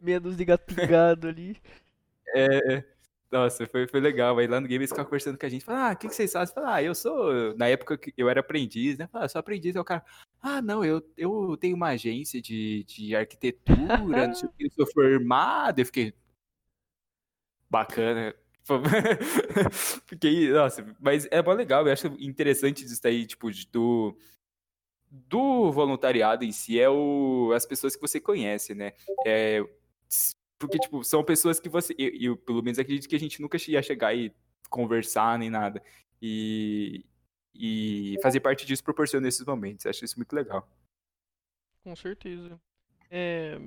[0.00, 1.56] Menos de gato pingado ali.
[2.34, 2.84] É,
[3.34, 4.38] nossa, foi, foi legal.
[4.38, 5.64] Aí lá no game eles ficavam conversando com a gente.
[5.64, 6.54] Falaram, ah, o que, que vocês fazem?
[6.54, 7.56] Falaram, ah, eu sou.
[7.56, 9.08] Na época que eu era aprendiz, né?
[9.08, 9.74] Falaram, ah, sou aprendiz.
[9.74, 10.04] Aí o cara,
[10.46, 14.70] ah, não, eu, eu tenho uma agência de, de arquitetura, não sei o que, eu
[14.72, 15.78] sou formado.
[15.78, 16.12] Eu fiquei.
[17.70, 18.34] Bacana.
[20.06, 24.16] Fiquei, nossa, mas é bom legal, eu acho interessante isso daí, tipo, do,
[25.10, 28.92] do voluntariado em si é o, as pessoas que você conhece, né?
[29.26, 29.62] É,
[30.58, 33.58] porque, tipo, são pessoas que você, eu, eu pelo menos acredito que a gente nunca
[33.66, 34.30] ia chegar e
[34.68, 35.82] conversar nem nada.
[36.20, 37.04] E,
[37.54, 39.84] e fazer parte disso proporciona esses momentos.
[39.84, 40.68] Eu acho isso muito legal.
[41.82, 42.58] Com certeza.
[43.10, 43.58] É,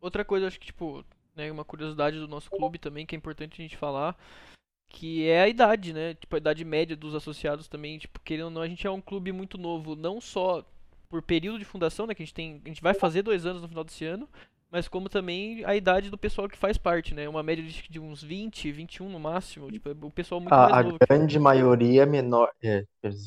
[0.00, 3.60] outra coisa, acho que, tipo, né, uma curiosidade do nosso clube também, que é importante
[3.60, 4.16] a gente falar,
[4.88, 6.14] que é a idade, né?
[6.14, 9.00] Tipo, a idade média dos associados também, tipo, querendo ou não, a gente é um
[9.00, 10.64] clube muito novo, não só
[11.08, 13.60] por período de fundação, né, que a gente tem, a gente vai fazer dois anos
[13.60, 14.28] no final desse ano,
[14.72, 17.28] mas como também a idade do pessoal que faz parte, né?
[17.28, 20.72] Uma média de, de uns 20, 21 no máximo, tipo, o pessoal muito a, mais
[20.72, 20.98] a novo.
[21.08, 22.84] grande maioria é menor, é,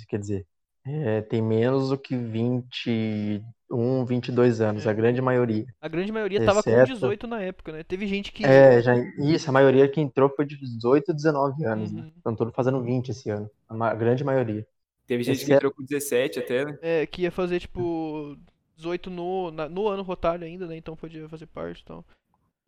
[0.10, 0.46] quer dizer,
[0.84, 4.90] é, tem menos do que 21, 22 anos, É.
[4.90, 5.66] a grande maioria.
[5.80, 7.84] A grande maioria tava com Exceto- 18 na época, né?
[7.84, 11.92] Teve gente que É, já, isso, a maioria que entrou foi de 18, 19 anos,
[11.92, 12.02] né?
[12.02, 12.12] Uhum.
[12.18, 14.66] Estão todos fazendo 20 esse ano, a grande maioria.
[15.08, 16.78] Teve gente Esse que é- entrou com 17 até, né?
[16.82, 18.36] é, que ia fazer tipo
[18.78, 20.76] 18 no, na- no ano rotário ainda, né?
[20.78, 22.06] Então podia fazer parte e tal.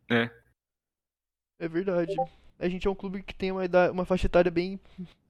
[0.10, 0.30] É.
[1.60, 2.16] É verdade.
[2.60, 4.80] A gente é um clube que tem uma, idade, uma faixa etária bem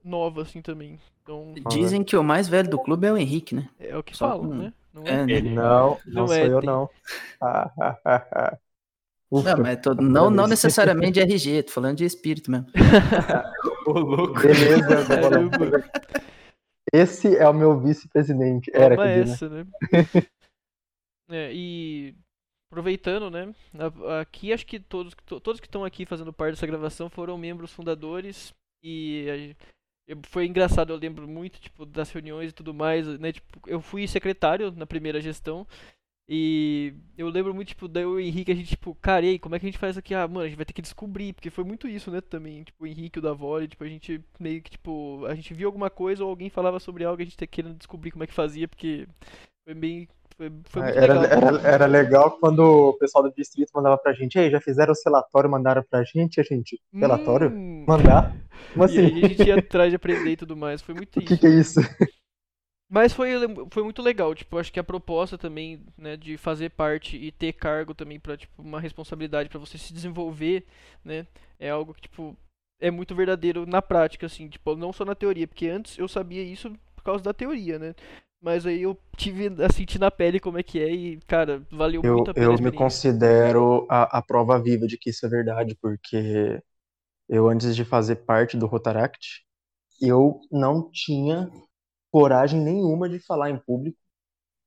[0.04, 0.98] nova, assim, também.
[1.22, 3.68] Então, Dizem que o mais velho do clube é o Henrique, né?
[3.78, 4.72] é o que Só falam, com- né?
[4.94, 5.32] Não É, né?
[5.34, 6.88] Ele- Não, Não não, sou é, eu tem- não.
[9.30, 12.66] Ufa, Não, mas tô- não, não necessariamente de RG, tô falando de espírito mesmo.
[13.86, 14.40] Ô, louco.
[14.40, 15.06] beleza.
[15.06, 15.84] Caramba,
[16.92, 18.70] Esse é o meu vice-presidente.
[18.72, 19.20] Era, né?
[19.20, 19.66] essa, né?
[21.28, 22.14] É, e
[22.70, 23.54] aproveitando, né?
[24.20, 27.72] Aqui acho que todos, to- todos que estão aqui fazendo parte dessa gravação foram membros
[27.72, 29.54] fundadores e
[30.26, 33.32] foi engraçado, eu lembro muito, tipo, das reuniões e tudo mais, né?
[33.32, 35.66] Tipo, eu fui secretário na primeira gestão
[36.28, 39.54] e eu lembro muito, tipo, daí o Henrique, a gente, tipo, cara, e aí, como
[39.56, 40.14] é que a gente faz aqui?
[40.14, 42.84] Ah, mano, a gente vai ter que descobrir, porque foi muito isso, né, também, tipo,
[42.84, 46.24] o Henrique, o Davoli, tipo, a gente meio que, tipo, a gente via alguma coisa
[46.24, 49.08] ou alguém falava sobre algo, a gente tá querendo descobrir como é que fazia, porque
[49.64, 50.08] foi bem,
[50.38, 51.26] foi, foi muito Era, legal.
[51.26, 54.96] era, era legal quando o pessoal do distrito mandava pra gente, aí, já fizeram o
[55.04, 57.50] relatório, mandaram pra gente, a gente, relatório?
[57.50, 58.32] Hum, Mandar?
[58.72, 59.20] Como E aí assim?
[59.20, 61.38] a gente ia atrás de aprender e tudo mais, foi muito O que isso.
[61.38, 61.80] que é isso?
[62.90, 63.32] Mas foi,
[63.70, 67.52] foi muito legal, tipo, acho que a proposta também, né, de fazer parte e ter
[67.52, 70.66] cargo também pra, tipo, uma responsabilidade pra você se desenvolver,
[71.04, 71.26] né,
[71.60, 72.34] é algo que, tipo,
[72.80, 76.42] é muito verdadeiro na prática, assim, tipo, não só na teoria, porque antes eu sabia
[76.42, 77.94] isso por causa da teoria, né,
[78.40, 82.02] mas aí eu tive a sentir na pele como é que é e, cara, valeu
[82.02, 85.28] Eu, muito a pena eu me considero a, a prova viva de que isso é
[85.28, 86.60] verdade, porque
[87.28, 89.44] eu, antes de fazer parte do Rotaract,
[90.02, 91.50] eu não tinha
[92.12, 93.98] coragem nenhuma de falar em público,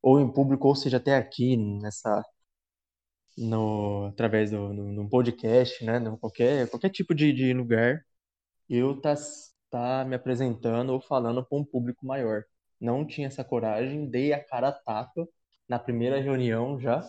[0.02, 2.24] ou em público, ou seja, até aqui, nessa,
[3.38, 8.04] no, através do, no, num podcast, né, no qualquer, qualquer tipo de, de lugar,
[8.70, 9.16] eu tá,
[9.72, 12.44] tá me apresentando ou falando para um público maior.
[12.82, 15.28] Não tinha essa coragem, dei a cara a tapa
[15.70, 17.02] na primeira reunião já.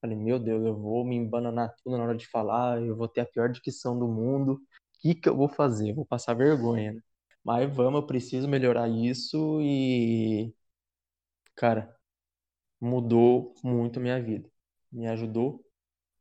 [0.00, 3.22] Falei, meu Deus, eu vou me embananar tudo na hora de falar, eu vou ter
[3.22, 4.54] a pior dicção do mundo.
[4.54, 4.60] O
[5.00, 5.94] que que eu vou fazer?
[5.94, 7.00] Vou passar vergonha, né?
[7.44, 10.52] Mas vamos, eu preciso melhorar isso e,
[11.54, 11.96] cara,
[12.80, 14.50] mudou muito a minha vida.
[14.92, 15.64] Me ajudou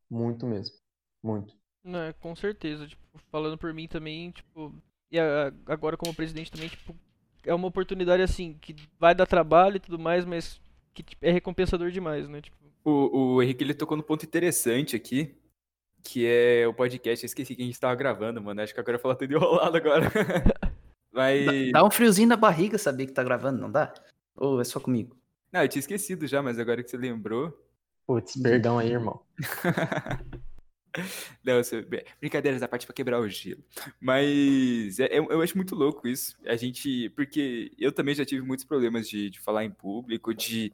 [0.09, 0.77] muito mesmo.
[1.23, 1.55] Muito.
[1.85, 4.73] É, com certeza, tipo, falando por mim também, tipo,
[5.11, 5.19] e
[5.67, 6.95] agora como presidente também, tipo,
[7.45, 10.59] é uma oportunidade assim, que vai dar trabalho e tudo mais, mas
[10.93, 12.41] que tipo, é recompensador demais, né?
[12.41, 15.35] Tipo, O, o Henrique ele tocou no ponto interessante aqui,
[16.03, 17.23] que é o podcast.
[17.23, 18.61] Eu esqueci que a gente tava gravando, mano.
[18.61, 20.11] Acho que agora eu ia falar tudo enrolado agora.
[21.11, 21.71] Mas.
[21.71, 23.93] Dá um friozinho na barriga saber que tá gravando, não dá?
[24.35, 25.17] Ou é só comigo?
[25.51, 27.57] Não, eu tinha esquecido já, mas agora que você lembrou.
[28.05, 29.21] Putz, perdão aí, irmão.
[31.43, 33.63] Não, bem, brincadeiras à parte pra quebrar o gelo.
[33.99, 36.35] Mas é- eu, eu acho muito louco isso.
[36.45, 37.09] A gente.
[37.09, 40.73] Porque eu também já tive muitos problemas de, de falar em público, de,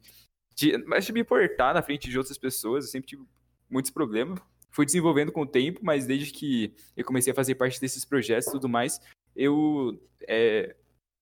[0.54, 0.78] de.
[0.86, 2.84] Mas de me portar na frente de outras pessoas.
[2.84, 3.24] Eu sempre tive
[3.68, 4.38] muitos problemas.
[4.70, 8.48] Fui desenvolvendo com o tempo, mas desde que eu comecei a fazer parte desses projetos
[8.48, 9.00] e tudo mais,
[9.36, 10.00] eu.
[10.26, 10.74] é,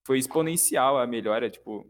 [0.06, 1.86] foi exponencial a melhora, tipo,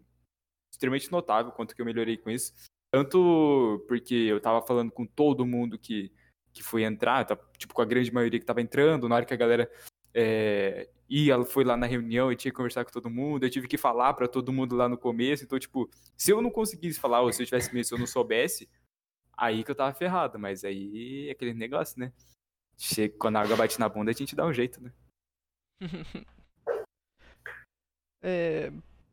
[0.73, 2.53] extremamente notável quanto que eu melhorei com isso.
[2.93, 6.11] Tanto porque eu tava falando com todo mundo que,
[6.53, 9.35] que foi entrar, tá, tipo, com a grande maioria que tava entrando, na hora que
[9.35, 9.71] a galera
[10.15, 13.69] é, ia, foi lá na reunião e tinha que conversar com todo mundo, eu tive
[13.69, 17.21] que falar pra todo mundo lá no começo, então, tipo, se eu não conseguisse falar,
[17.21, 18.69] ou se eu tivesse medo, se eu não soubesse,
[19.37, 22.13] aí que eu tava ferrado, mas aí é aquele negócio, né?
[22.77, 24.93] Chega, quando a água bate na bunda, a gente dá um jeito, né?
[28.23, 28.73] é,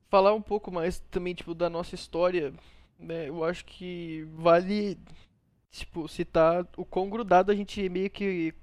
[0.10, 2.54] falar um pouco mais também, tipo, da nossa história,
[3.00, 3.30] né?
[3.30, 4.98] Eu acho que vale,
[5.72, 8.54] tipo, citar o quão grudado a gente meio que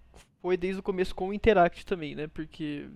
[0.41, 2.27] foi desde o começo com o Interact também, né?
[2.27, 2.89] Porque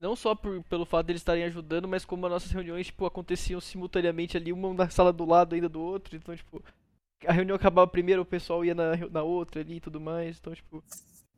[0.00, 3.60] Não só por, pelo fato deles estarem ajudando, mas como as nossas reuniões, tipo, aconteciam
[3.60, 6.16] simultaneamente ali, uma na sala do lado ainda do outro.
[6.16, 6.62] Então, tipo,
[7.26, 10.38] a reunião acabava primeiro, o pessoal ia na, na outra ali e tudo mais.
[10.38, 10.82] Então, tipo.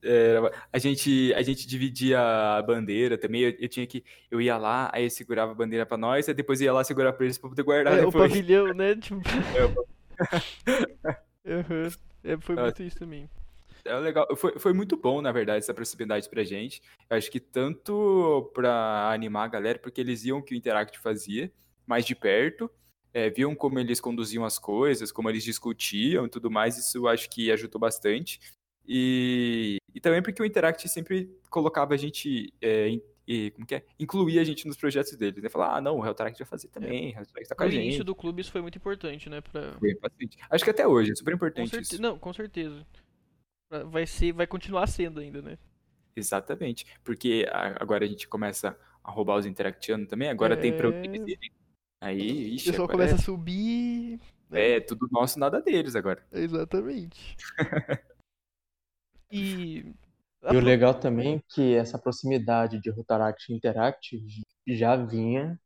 [0.07, 0.39] É,
[0.71, 3.43] a gente a gente dividia a bandeira também.
[3.43, 6.35] Eu, eu, tinha que eu ia lá, aí eu segurava a bandeira para nós, aí
[6.35, 8.15] depois ia lá segurar para eles para poder guardar é, depois.
[8.17, 8.97] O pavilhão, né?
[8.97, 9.21] Tipo...
[11.07, 11.89] É, uhum.
[12.25, 13.29] é, foi muito isso também.
[13.85, 14.27] É legal.
[14.37, 16.81] Foi, foi muito bom, na verdade, essa proximidade pra gente.
[17.09, 20.99] Eu acho que tanto pra animar a galera, porque eles iam o que o Interact
[20.99, 21.53] fazia,
[21.87, 22.71] mais de perto,
[23.13, 27.29] é, viam como eles conduziam as coisas, como eles discutiam e tudo mais, isso acho
[27.29, 28.41] que ajudou bastante.
[28.87, 32.89] E, e também porque o Interact sempre colocava a gente, é,
[33.27, 33.85] e, como que é?
[33.99, 35.49] incluía a gente nos projetos deles, né?
[35.49, 37.19] Falar, ah, não, o Interact vai fazer também, é.
[37.19, 37.81] o Interact tá com no a gente.
[37.81, 39.41] No início do clube isso foi muito importante, né?
[39.41, 39.73] Pra...
[39.79, 40.39] Foi bastante.
[40.51, 42.01] Acho que até hoje é super importante isso.
[42.01, 42.87] Não, com certeza.
[43.91, 45.59] Vai ser, vai continuar sendo ainda, né?
[46.15, 50.57] Exatamente, porque agora a gente começa a roubar os Interactianos também, agora é...
[50.57, 51.39] tem pra eles
[52.05, 53.17] Aí, ixi, O pessoal começa é...
[53.17, 54.21] a subir.
[54.51, 54.73] Né?
[54.73, 56.23] É, tudo nosso, nada deles agora.
[56.31, 57.35] Exatamente.
[59.33, 59.95] e.
[60.53, 64.23] E o legal também é que essa proximidade de Rotaract e Interact
[64.67, 65.59] já vinha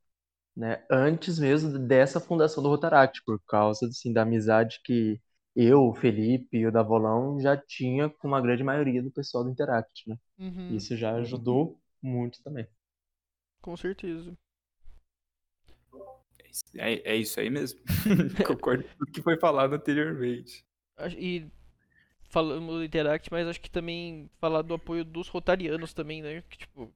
[0.55, 5.19] né, antes mesmo dessa fundação do Rotaract, por causa assim, da amizade que
[5.55, 9.49] eu, o Felipe e o Davolão já tinha com uma grande maioria do pessoal do
[9.49, 10.17] Interact, né?
[10.37, 10.75] Uhum.
[10.75, 12.67] Isso já ajudou muito também.
[13.61, 14.37] Com certeza.
[16.75, 17.79] É, é isso aí mesmo.
[18.45, 20.65] Concordo com o que foi falado anteriormente.
[21.17, 21.47] E
[22.29, 26.43] falamos do Interact, mas acho que também falar do apoio dos rotarianos também, né?
[26.49, 26.93] Que, tipo,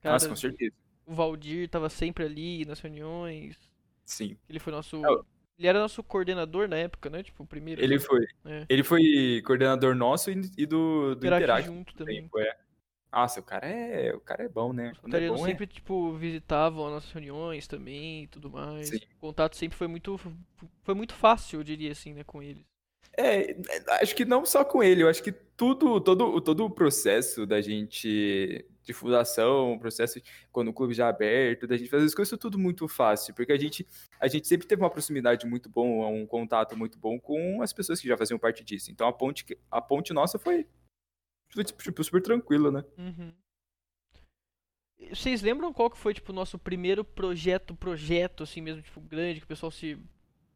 [0.00, 0.72] cara, Nossa, com certeza.
[1.06, 3.56] O Valdir tava sempre ali nas reuniões.
[4.04, 4.36] Sim.
[4.48, 5.04] Ele foi nosso.
[5.04, 5.20] É,
[5.58, 7.22] ele era nosso coordenador na época, né?
[7.22, 7.82] Tipo, o primeiro.
[7.82, 8.24] Ele foi.
[8.44, 8.66] É.
[8.68, 11.66] Ele foi coordenador nosso e do, do Interact.
[11.66, 12.22] junto também.
[12.22, 12.56] Tempo, é.
[13.12, 14.92] Nossa, o cara é, o cara é bom, né?
[15.02, 15.66] Os é bom, sempre, é...
[15.66, 18.88] tipo, visitavam as nossas reuniões também e tudo mais.
[18.88, 19.00] Sim.
[19.16, 20.18] O contato sempre foi muito,
[20.82, 22.69] foi muito fácil, eu diria assim, né, com eles.
[23.20, 23.54] É,
[24.00, 27.60] acho que não só com ele, eu acho que tudo, todo, todo o processo da
[27.60, 30.18] gente de fundação, o processo
[30.50, 33.52] quando o clube já é aberto, da gente fazer as coisas, tudo muito fácil, porque
[33.52, 33.86] a gente,
[34.18, 38.00] a gente sempre teve uma proximidade muito bom, um contato muito bom com as pessoas
[38.00, 38.90] que já faziam parte disso.
[38.90, 40.66] Então a ponte, a ponte nossa foi,
[41.52, 42.84] foi tipo, super tranquila, né?
[42.96, 43.32] Uhum.
[45.12, 49.40] Vocês lembram qual que foi, tipo, o nosso primeiro projeto, projeto, assim mesmo, tipo, grande,
[49.40, 49.98] que o pessoal se...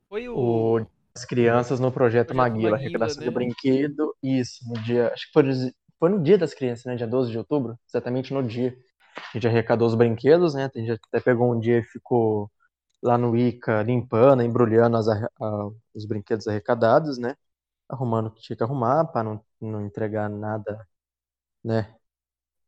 [0.09, 0.37] Foi o...
[0.37, 3.29] o as crianças no projeto, Maguila, Maguila arrecadação né?
[3.29, 5.44] de brinquedo, isso, no dia, acho que foi,
[5.98, 8.77] foi no dia das crianças, né, dia 12 de outubro, exatamente no dia.
[9.16, 12.50] A gente arrecadou os brinquedos, né, a gente até pegou um dia e ficou
[13.03, 15.29] lá no ICA limpando, embrulhando as, a,
[15.94, 17.37] os brinquedos arrecadados, né,
[17.88, 20.87] arrumando o que tinha que arrumar para não, não entregar nada,
[21.64, 21.94] né,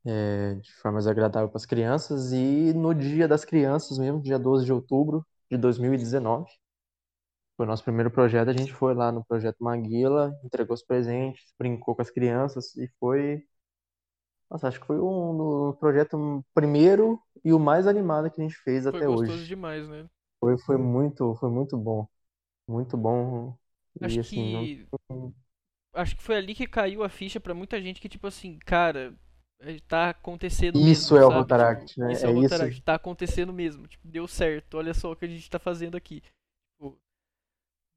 [0.06, 2.32] é, de forma desagradável para as crianças.
[2.32, 6.46] E no dia das crianças mesmo, dia 12 de outubro de 2019,
[7.56, 11.42] foi o nosso primeiro projeto, a gente foi lá no projeto Maguila, entregou os presentes,
[11.58, 13.42] brincou com as crianças e foi.
[14.50, 18.56] Nossa, acho que foi um, um projeto primeiro e o mais animado que a gente
[18.58, 19.16] fez foi até hoje.
[19.16, 20.06] Foi gostoso demais, né?
[20.38, 22.06] Foi, foi muito, foi muito bom.
[22.68, 23.56] Muito bom.
[24.02, 24.88] Acho e, assim, que.
[25.08, 25.34] Não...
[25.94, 29.14] Acho que foi ali que caiu a ficha para muita gente que, tipo assim, cara,
[29.60, 31.34] é, tá acontecendo Isso mesmo, é sabe?
[31.34, 32.12] o Rotaract, tipo, né?
[32.12, 32.82] Isso é, é o Rotaract, isso.
[32.82, 33.86] tá acontecendo mesmo.
[33.88, 36.22] Tipo, deu certo, olha só o que a gente tá fazendo aqui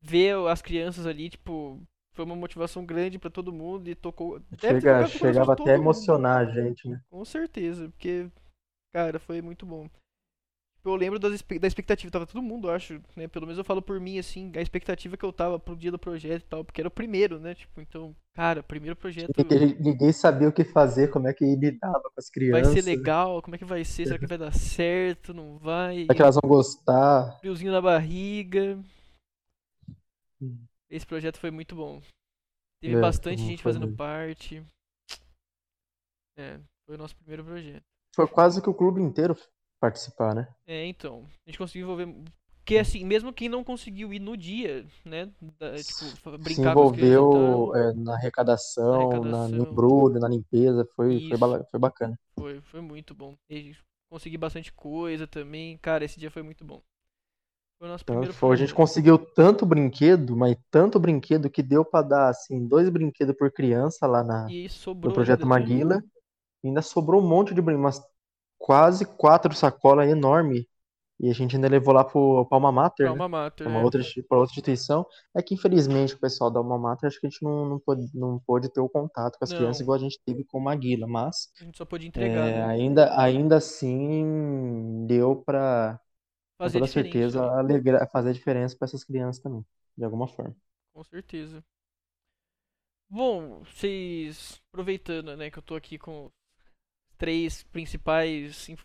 [0.02, 1.82] ver as crianças ali, tipo,
[2.14, 4.42] foi uma motivação grande para todo mundo e tocou.
[4.60, 7.02] Chega, chegava até a emocionar a gente, né?
[7.10, 8.28] Com certeza, porque,
[8.94, 9.90] cara, foi muito bom.
[10.84, 13.28] Eu lembro das, da expectativa, tava todo mundo, acho, né?
[13.28, 16.00] Pelo menos eu falo por mim, assim, a expectativa que eu tava pro dia do
[16.00, 17.54] projeto e tal, porque era o primeiro, né?
[17.54, 19.32] Tipo, então, cara, primeiro projeto.
[19.38, 22.74] Ninguém, ninguém sabia o que fazer, como é que lidava com as crianças.
[22.74, 24.06] Vai ser legal, como é que vai ser?
[24.06, 25.34] Será que vai dar certo?
[25.34, 26.04] Não vai?
[26.04, 27.38] Será que elas vão gostar?
[27.42, 28.80] Friozinho na barriga.
[30.90, 32.02] Esse projeto foi muito bom.
[32.82, 33.96] Teve é, bastante gente fazendo bem.
[33.96, 34.64] parte.
[36.38, 37.84] É, foi o nosso primeiro projeto.
[38.16, 39.36] Foi quase que o clube inteiro
[39.80, 40.48] participar, né?
[40.66, 41.26] É, então.
[41.46, 42.08] A gente conseguiu envolver.
[42.58, 45.32] Porque assim, mesmo quem não conseguiu ir no dia, né?
[45.58, 51.30] Da, tipo, brincar Se envolveu é, na, arrecadação, na arrecadação, no embrulho, na limpeza, foi,
[51.30, 52.20] foi, foi bacana.
[52.38, 53.36] Foi, foi muito bom.
[53.50, 53.76] E
[54.10, 55.78] consegui bastante coisa também.
[55.80, 56.82] Cara, esse dia foi muito bom.
[57.80, 61.86] Foi o nosso primeiro foi, a gente conseguiu tanto brinquedo, mas tanto brinquedo que deu
[61.86, 64.48] para dar assim dois brinquedos por criança lá na
[65.02, 66.04] no projeto Maguila.
[66.64, 68.02] Ainda sobrou um monte de brinquedos,
[68.58, 70.66] quase quatro sacolas enormes
[71.20, 73.12] E a gente ainda levou lá pro Palma Mater, né?
[73.12, 73.66] Alma Mater.
[73.66, 73.84] Pra uma é.
[73.84, 75.06] outra, pra outra instituição.
[75.36, 78.10] É que, infelizmente, o pessoal da Alma Mater, acho que a gente não, não, pôde,
[78.14, 79.58] não pôde ter o contato com as Não.
[79.58, 82.54] crianças igual a gente teve com o Maguila, mas A gente só pôde entregar, é,
[82.54, 82.66] né?
[82.66, 86.00] ainda, ainda assim deu pra,
[86.62, 87.44] com Fazer toda certeza, né?
[87.44, 89.66] alegrar, fazer a diferença para essas crianças também,
[89.98, 90.56] de alguma forma.
[90.94, 91.64] Com certeza.
[93.10, 94.62] Bom, vocês.
[94.72, 96.32] Aproveitando, né, que eu tô aqui com os
[97.18, 98.78] três principais en-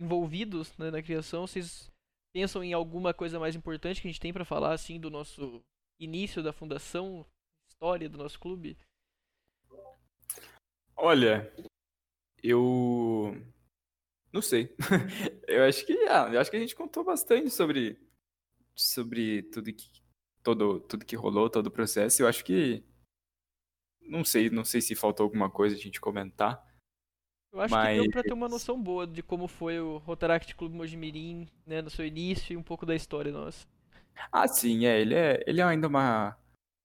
[0.00, 1.90] envolvidos né, na criação, vocês
[2.34, 5.62] pensam em alguma coisa mais importante que a gente tem pra falar, assim, do nosso
[6.00, 7.26] início da fundação,
[7.68, 8.76] história do nosso clube?
[10.96, 11.52] Olha,
[12.42, 13.36] eu
[14.32, 14.74] não sei.
[15.48, 17.98] Eu acho que, ah, eu acho que a gente contou bastante sobre
[18.74, 19.90] sobre tudo que
[20.42, 22.22] todo tudo que rolou, todo o processo.
[22.22, 22.82] Eu acho que
[24.00, 26.66] não sei, não sei se faltou alguma coisa a gente comentar.
[27.52, 30.56] Eu acho que deu pra ter Mas- uma noção boa de como foi o Rotaract
[30.56, 33.66] Clube Mojimirim, né, no seu início e um pouco da história nossa.
[34.30, 36.38] Ah, sim, é, ele é, ele é ainda uma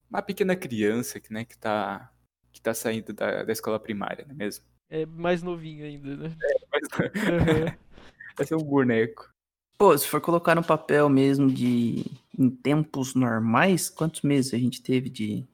[0.10, 2.14] uma pequena criança que, né, que tá
[2.52, 4.66] que tá saindo da, da escola primária, não é mesmo?
[4.90, 6.36] É mais novinho ainda, né?
[6.72, 6.88] Mas
[7.28, 7.78] Aham.
[8.38, 9.30] vai ser um boneco.
[9.78, 12.06] Pô, se for colocar no papel mesmo de
[12.38, 15.46] em tempos normais, quantos meses a gente teve de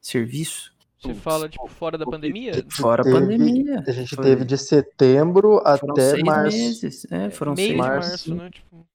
[0.00, 0.72] serviço?
[0.98, 2.64] Você Putz, fora, tipo, fora da pandemia?
[2.70, 3.82] Fora a pandemia.
[3.86, 6.56] A gente Foi- teve de setembro Foram até seis março.
[6.56, 7.06] meses.
[7.10, 8.50] É, foram Meio seis de março, março, né?
[8.50, 8.86] Tipo,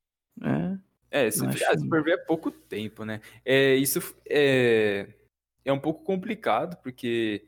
[0.44, 0.78] É.
[1.10, 3.22] É, se, Acho- ah, se for ver, é pouco tempo, né?
[3.44, 4.00] É, isso
[4.30, 5.08] é,
[5.66, 7.46] é um pouco complicado, porque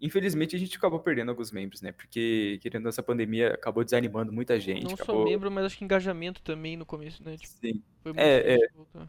[0.00, 1.92] infelizmente a gente acabou perdendo alguns membros, né?
[1.92, 4.84] Porque, querendo essa pandemia, acabou desanimando muita gente.
[4.84, 5.24] não só acabou...
[5.24, 7.36] membro, mas acho que engajamento também no começo, né?
[7.36, 9.08] Tipo, Sim, foi muito É, difícil voltar.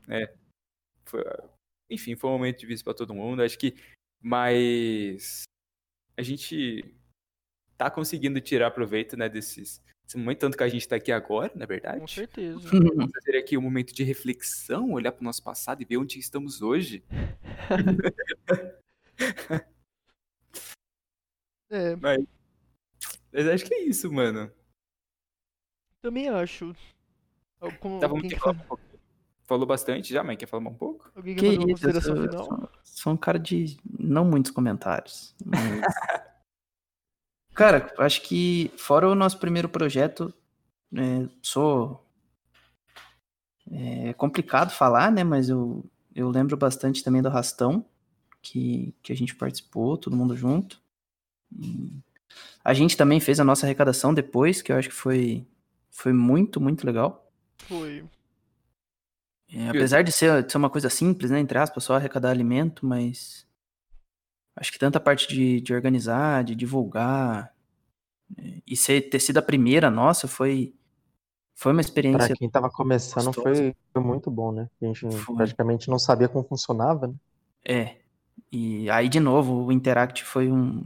[1.05, 1.23] foi-
[1.89, 3.41] enfim, foi um momento difícil pra todo mundo.
[3.41, 3.75] Acho que,
[4.21, 5.43] mas
[6.17, 6.83] a gente
[7.77, 11.51] tá conseguindo tirar proveito, né, desses, desse momento, tanto que a gente tá aqui agora,
[11.55, 12.13] na Com verdade.
[12.13, 12.59] certeza.
[12.95, 16.61] Vamos fazer aqui um momento de reflexão, olhar pro nosso passado e ver onde estamos
[16.61, 17.03] hoje.
[21.69, 24.51] É, Mas acho que é isso, mano.
[26.01, 26.75] também acho.
[27.59, 28.83] Algum, Tá, que falar fa- um pouco.
[29.45, 31.11] Falou bastante já, mas quer falar um pouco?
[31.15, 32.45] alguém quer Que fazer uma isso, sou, final?
[32.45, 35.35] sou- sou um cara de não muitos comentários.
[35.45, 35.59] mas-
[37.53, 40.33] cara, acho que fora o nosso primeiro projeto,
[40.95, 42.05] é, sou
[43.71, 45.23] é complicado falar, né?
[45.23, 45.83] Mas eu,
[46.15, 47.85] eu lembro bastante também do Rastão,
[48.41, 50.81] que, que a gente participou, todo mundo junto.
[52.63, 55.47] A gente também fez a nossa arrecadação depois, que eu acho que foi,
[55.89, 57.31] foi muito, muito legal.
[57.59, 58.03] Foi.
[59.51, 62.85] É, apesar de ser, de ser uma coisa simples, né, entre aspas, só arrecadar alimento,
[62.85, 63.47] mas
[64.55, 67.51] acho que tanta parte de, de organizar, de divulgar,
[68.37, 70.75] é, e ser, ter sido a primeira nossa foi,
[71.55, 72.35] foi uma Pra experiência.
[72.35, 73.43] quem tava começando gostoso.
[73.55, 74.69] foi, foi muito bom, né?
[74.81, 75.35] A gente Foi.
[75.35, 77.15] praticamente não sabia como funcionava, né?
[77.65, 77.95] É.
[78.51, 80.83] E aí, de novo, o Interact foi um.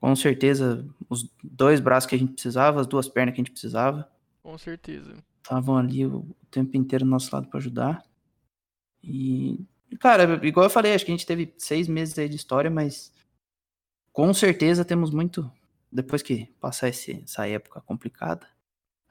[0.00, 3.52] Com certeza, os dois braços que a gente precisava, as duas pernas que a gente
[3.52, 4.10] precisava,
[4.42, 5.14] Com certeza.
[5.42, 8.02] estavam ali o tempo inteiro do nosso lado para ajudar.
[9.02, 9.64] E,
[10.00, 13.12] cara, igual eu falei, acho que a gente teve seis meses aí de história, mas
[14.12, 15.50] com certeza temos muito.
[15.90, 18.46] Depois que passar esse, essa época complicada,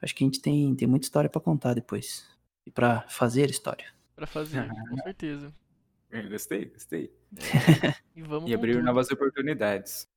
[0.00, 2.24] acho que a gente tem, tem muita história para contar depois.
[2.64, 3.86] E para fazer história.
[4.14, 5.52] Pra fazer, com certeza.
[6.10, 7.12] Eu gostei, gostei.
[8.14, 8.84] E vamos E abrir tudo.
[8.84, 10.08] novas oportunidades.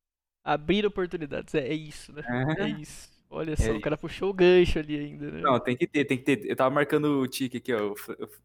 [0.51, 2.23] Abrir oportunidades, é, é isso, né?
[2.57, 2.63] É.
[2.63, 3.07] É isso.
[3.29, 3.81] Olha só, o isso.
[3.81, 5.41] cara puxou o gancho ali ainda, né?
[5.41, 6.49] Não, tem que ter, tem que ter.
[6.49, 7.93] Eu tava marcando o tique aqui, ó.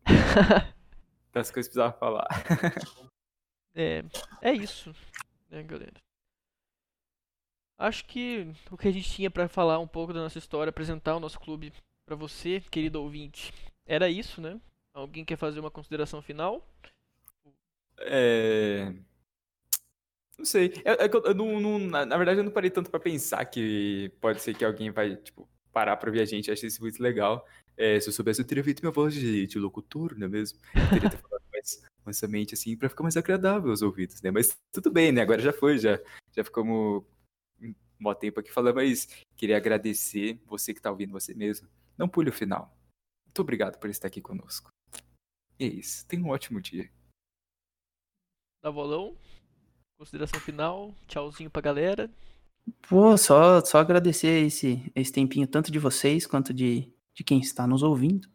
[1.32, 2.26] Das coisas que precisava falar.
[3.76, 4.04] É,
[4.40, 4.94] é isso,
[5.50, 5.94] né, galera?
[7.76, 11.16] Acho que o que a gente tinha pra falar um pouco da nossa história, apresentar
[11.16, 11.72] o nosso clube
[12.06, 13.52] pra você, querido ouvinte,
[13.84, 14.60] era isso, né?
[14.92, 16.64] Alguém quer fazer uma consideração final?
[17.98, 18.94] É.
[20.38, 20.72] Não sei.
[20.84, 24.10] É, é eu, eu não- na, na verdade, eu não parei tanto pra pensar que
[24.20, 26.48] pode ser que alguém vai, tipo, parar pra ouvir a gente.
[26.48, 27.46] Eu achei isso muito legal.
[27.76, 30.58] É, se eu soubesse, eu teria feito minha voz de, de locutor, não é mesmo?
[30.74, 34.30] Eu teria ter falado mais mansamente, assim, pra ficar mais agradável aos ouvidos, né?
[34.30, 35.22] Mas tudo bem, né?
[35.22, 35.98] Agora já foi, já,
[36.36, 37.04] já ficamos
[37.60, 41.68] um mó tempo aqui falando, mas queria agradecer você que tá ouvindo você mesmo.
[41.98, 42.76] Não pule o final.
[43.26, 44.70] Muito obrigado por estar aqui conosco.
[45.58, 46.06] E é isso.
[46.06, 46.88] Tenha um ótimo dia.
[48.62, 49.16] Da bolão?
[49.96, 50.94] Consideração final?
[51.06, 52.10] Tchauzinho pra galera.
[52.88, 57.66] Pô, só, só agradecer esse, esse tempinho, tanto de vocês quanto de, de quem está
[57.66, 58.28] nos ouvindo.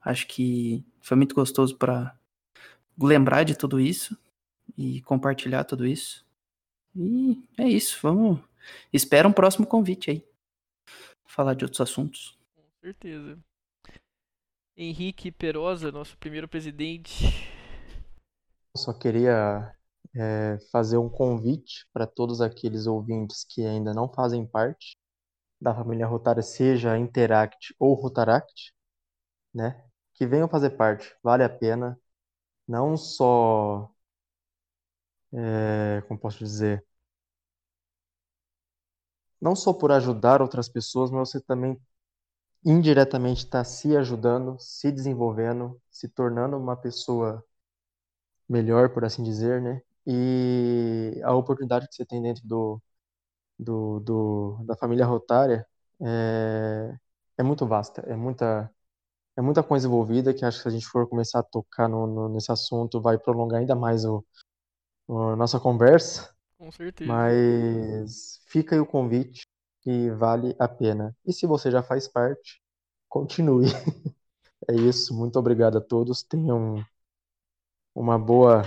[0.00, 2.18] Acho que foi muito gostoso para
[2.98, 4.18] lembrar de tudo isso
[4.76, 6.26] e compartilhar tudo isso.
[6.94, 8.40] E é isso, vamos.
[8.92, 10.26] Espera um próximo convite aí.
[11.26, 12.36] Falar de outros assuntos.
[12.54, 13.38] Com certeza.
[14.76, 17.24] Henrique Perosa, nosso primeiro presidente.
[18.74, 19.74] Eu só queria
[20.16, 24.96] é, fazer um convite para todos aqueles ouvintes que ainda não fazem parte
[25.60, 28.74] da família Rotária, seja Interact ou Rotaract,
[29.54, 29.84] né?
[30.14, 31.98] Que venham fazer parte, vale a pena.
[32.68, 33.90] Não só,
[35.32, 36.84] é, como posso dizer,
[39.40, 41.78] não só por ajudar outras pessoas, mas você também
[42.64, 47.44] indiretamente está se ajudando, se desenvolvendo, se tornando uma pessoa
[48.48, 49.80] melhor, por assim dizer, né?
[50.06, 52.82] E a oportunidade que você tem dentro do,
[53.58, 55.66] do, do da família rotária
[56.02, 56.94] é,
[57.38, 58.70] é muito vasta, é muita,
[59.36, 62.06] é muita coisa envolvida que acho que se a gente for começar a tocar no,
[62.06, 64.24] no nesse assunto vai prolongar ainda mais o,
[65.08, 66.34] a nossa conversa.
[66.58, 67.10] Com certeza.
[67.10, 69.46] Mas fica aí o convite
[69.82, 71.16] que vale a pena.
[71.26, 72.60] E se você já faz parte,
[73.08, 73.66] continue.
[74.68, 75.14] É isso.
[75.14, 76.22] Muito obrigado a todos.
[76.22, 76.84] Tenham
[77.94, 78.62] uma boa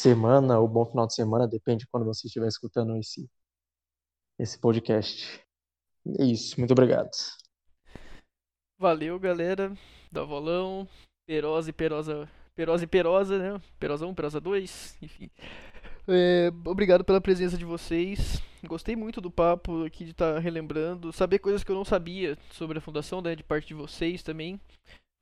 [0.00, 3.28] semana ou bom final de semana, depende de quando você estiver escutando esse,
[4.38, 5.40] esse podcast.
[6.18, 6.58] É isso.
[6.58, 7.10] Muito obrigado.
[8.78, 9.72] Valeu, galera.
[10.10, 10.88] Da Volão,
[11.26, 12.28] Perosa e Perosa.
[12.54, 13.62] Perosa e Perosa, né?
[13.78, 15.30] Perosa 1, Perosa 2, enfim.
[16.08, 18.42] É, obrigado pela presença de vocês.
[18.66, 22.36] Gostei muito do papo aqui de estar tá relembrando, saber coisas que eu não sabia
[22.50, 24.60] sobre a fundação, né, de parte de vocês também.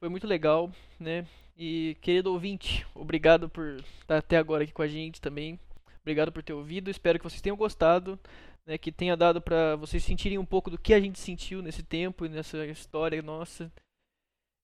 [0.00, 1.26] Foi muito legal, né?
[1.56, 5.58] E querido ouvinte, obrigado por estar até agora aqui com a gente também.
[6.00, 6.88] Obrigado por ter ouvido.
[6.88, 8.18] Espero que vocês tenham gostado,
[8.64, 11.82] né, que tenha dado para vocês sentirem um pouco do que a gente sentiu nesse
[11.82, 13.72] tempo e nessa história nossa.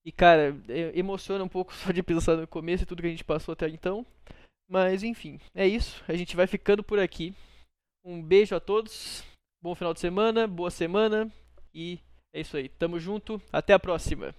[0.07, 0.57] E cara,
[0.95, 3.69] emociona um pouco só de pensar no começo e tudo que a gente passou até
[3.69, 4.07] então.
[4.69, 6.03] Mas enfim, é isso.
[6.07, 7.35] A gente vai ficando por aqui.
[8.05, 9.25] Um beijo a todos.
[9.61, 11.29] Bom final de semana, boa semana
[11.75, 11.99] e
[12.33, 12.69] é isso aí.
[12.69, 13.43] Tamo junto.
[13.53, 14.33] Até a próxima.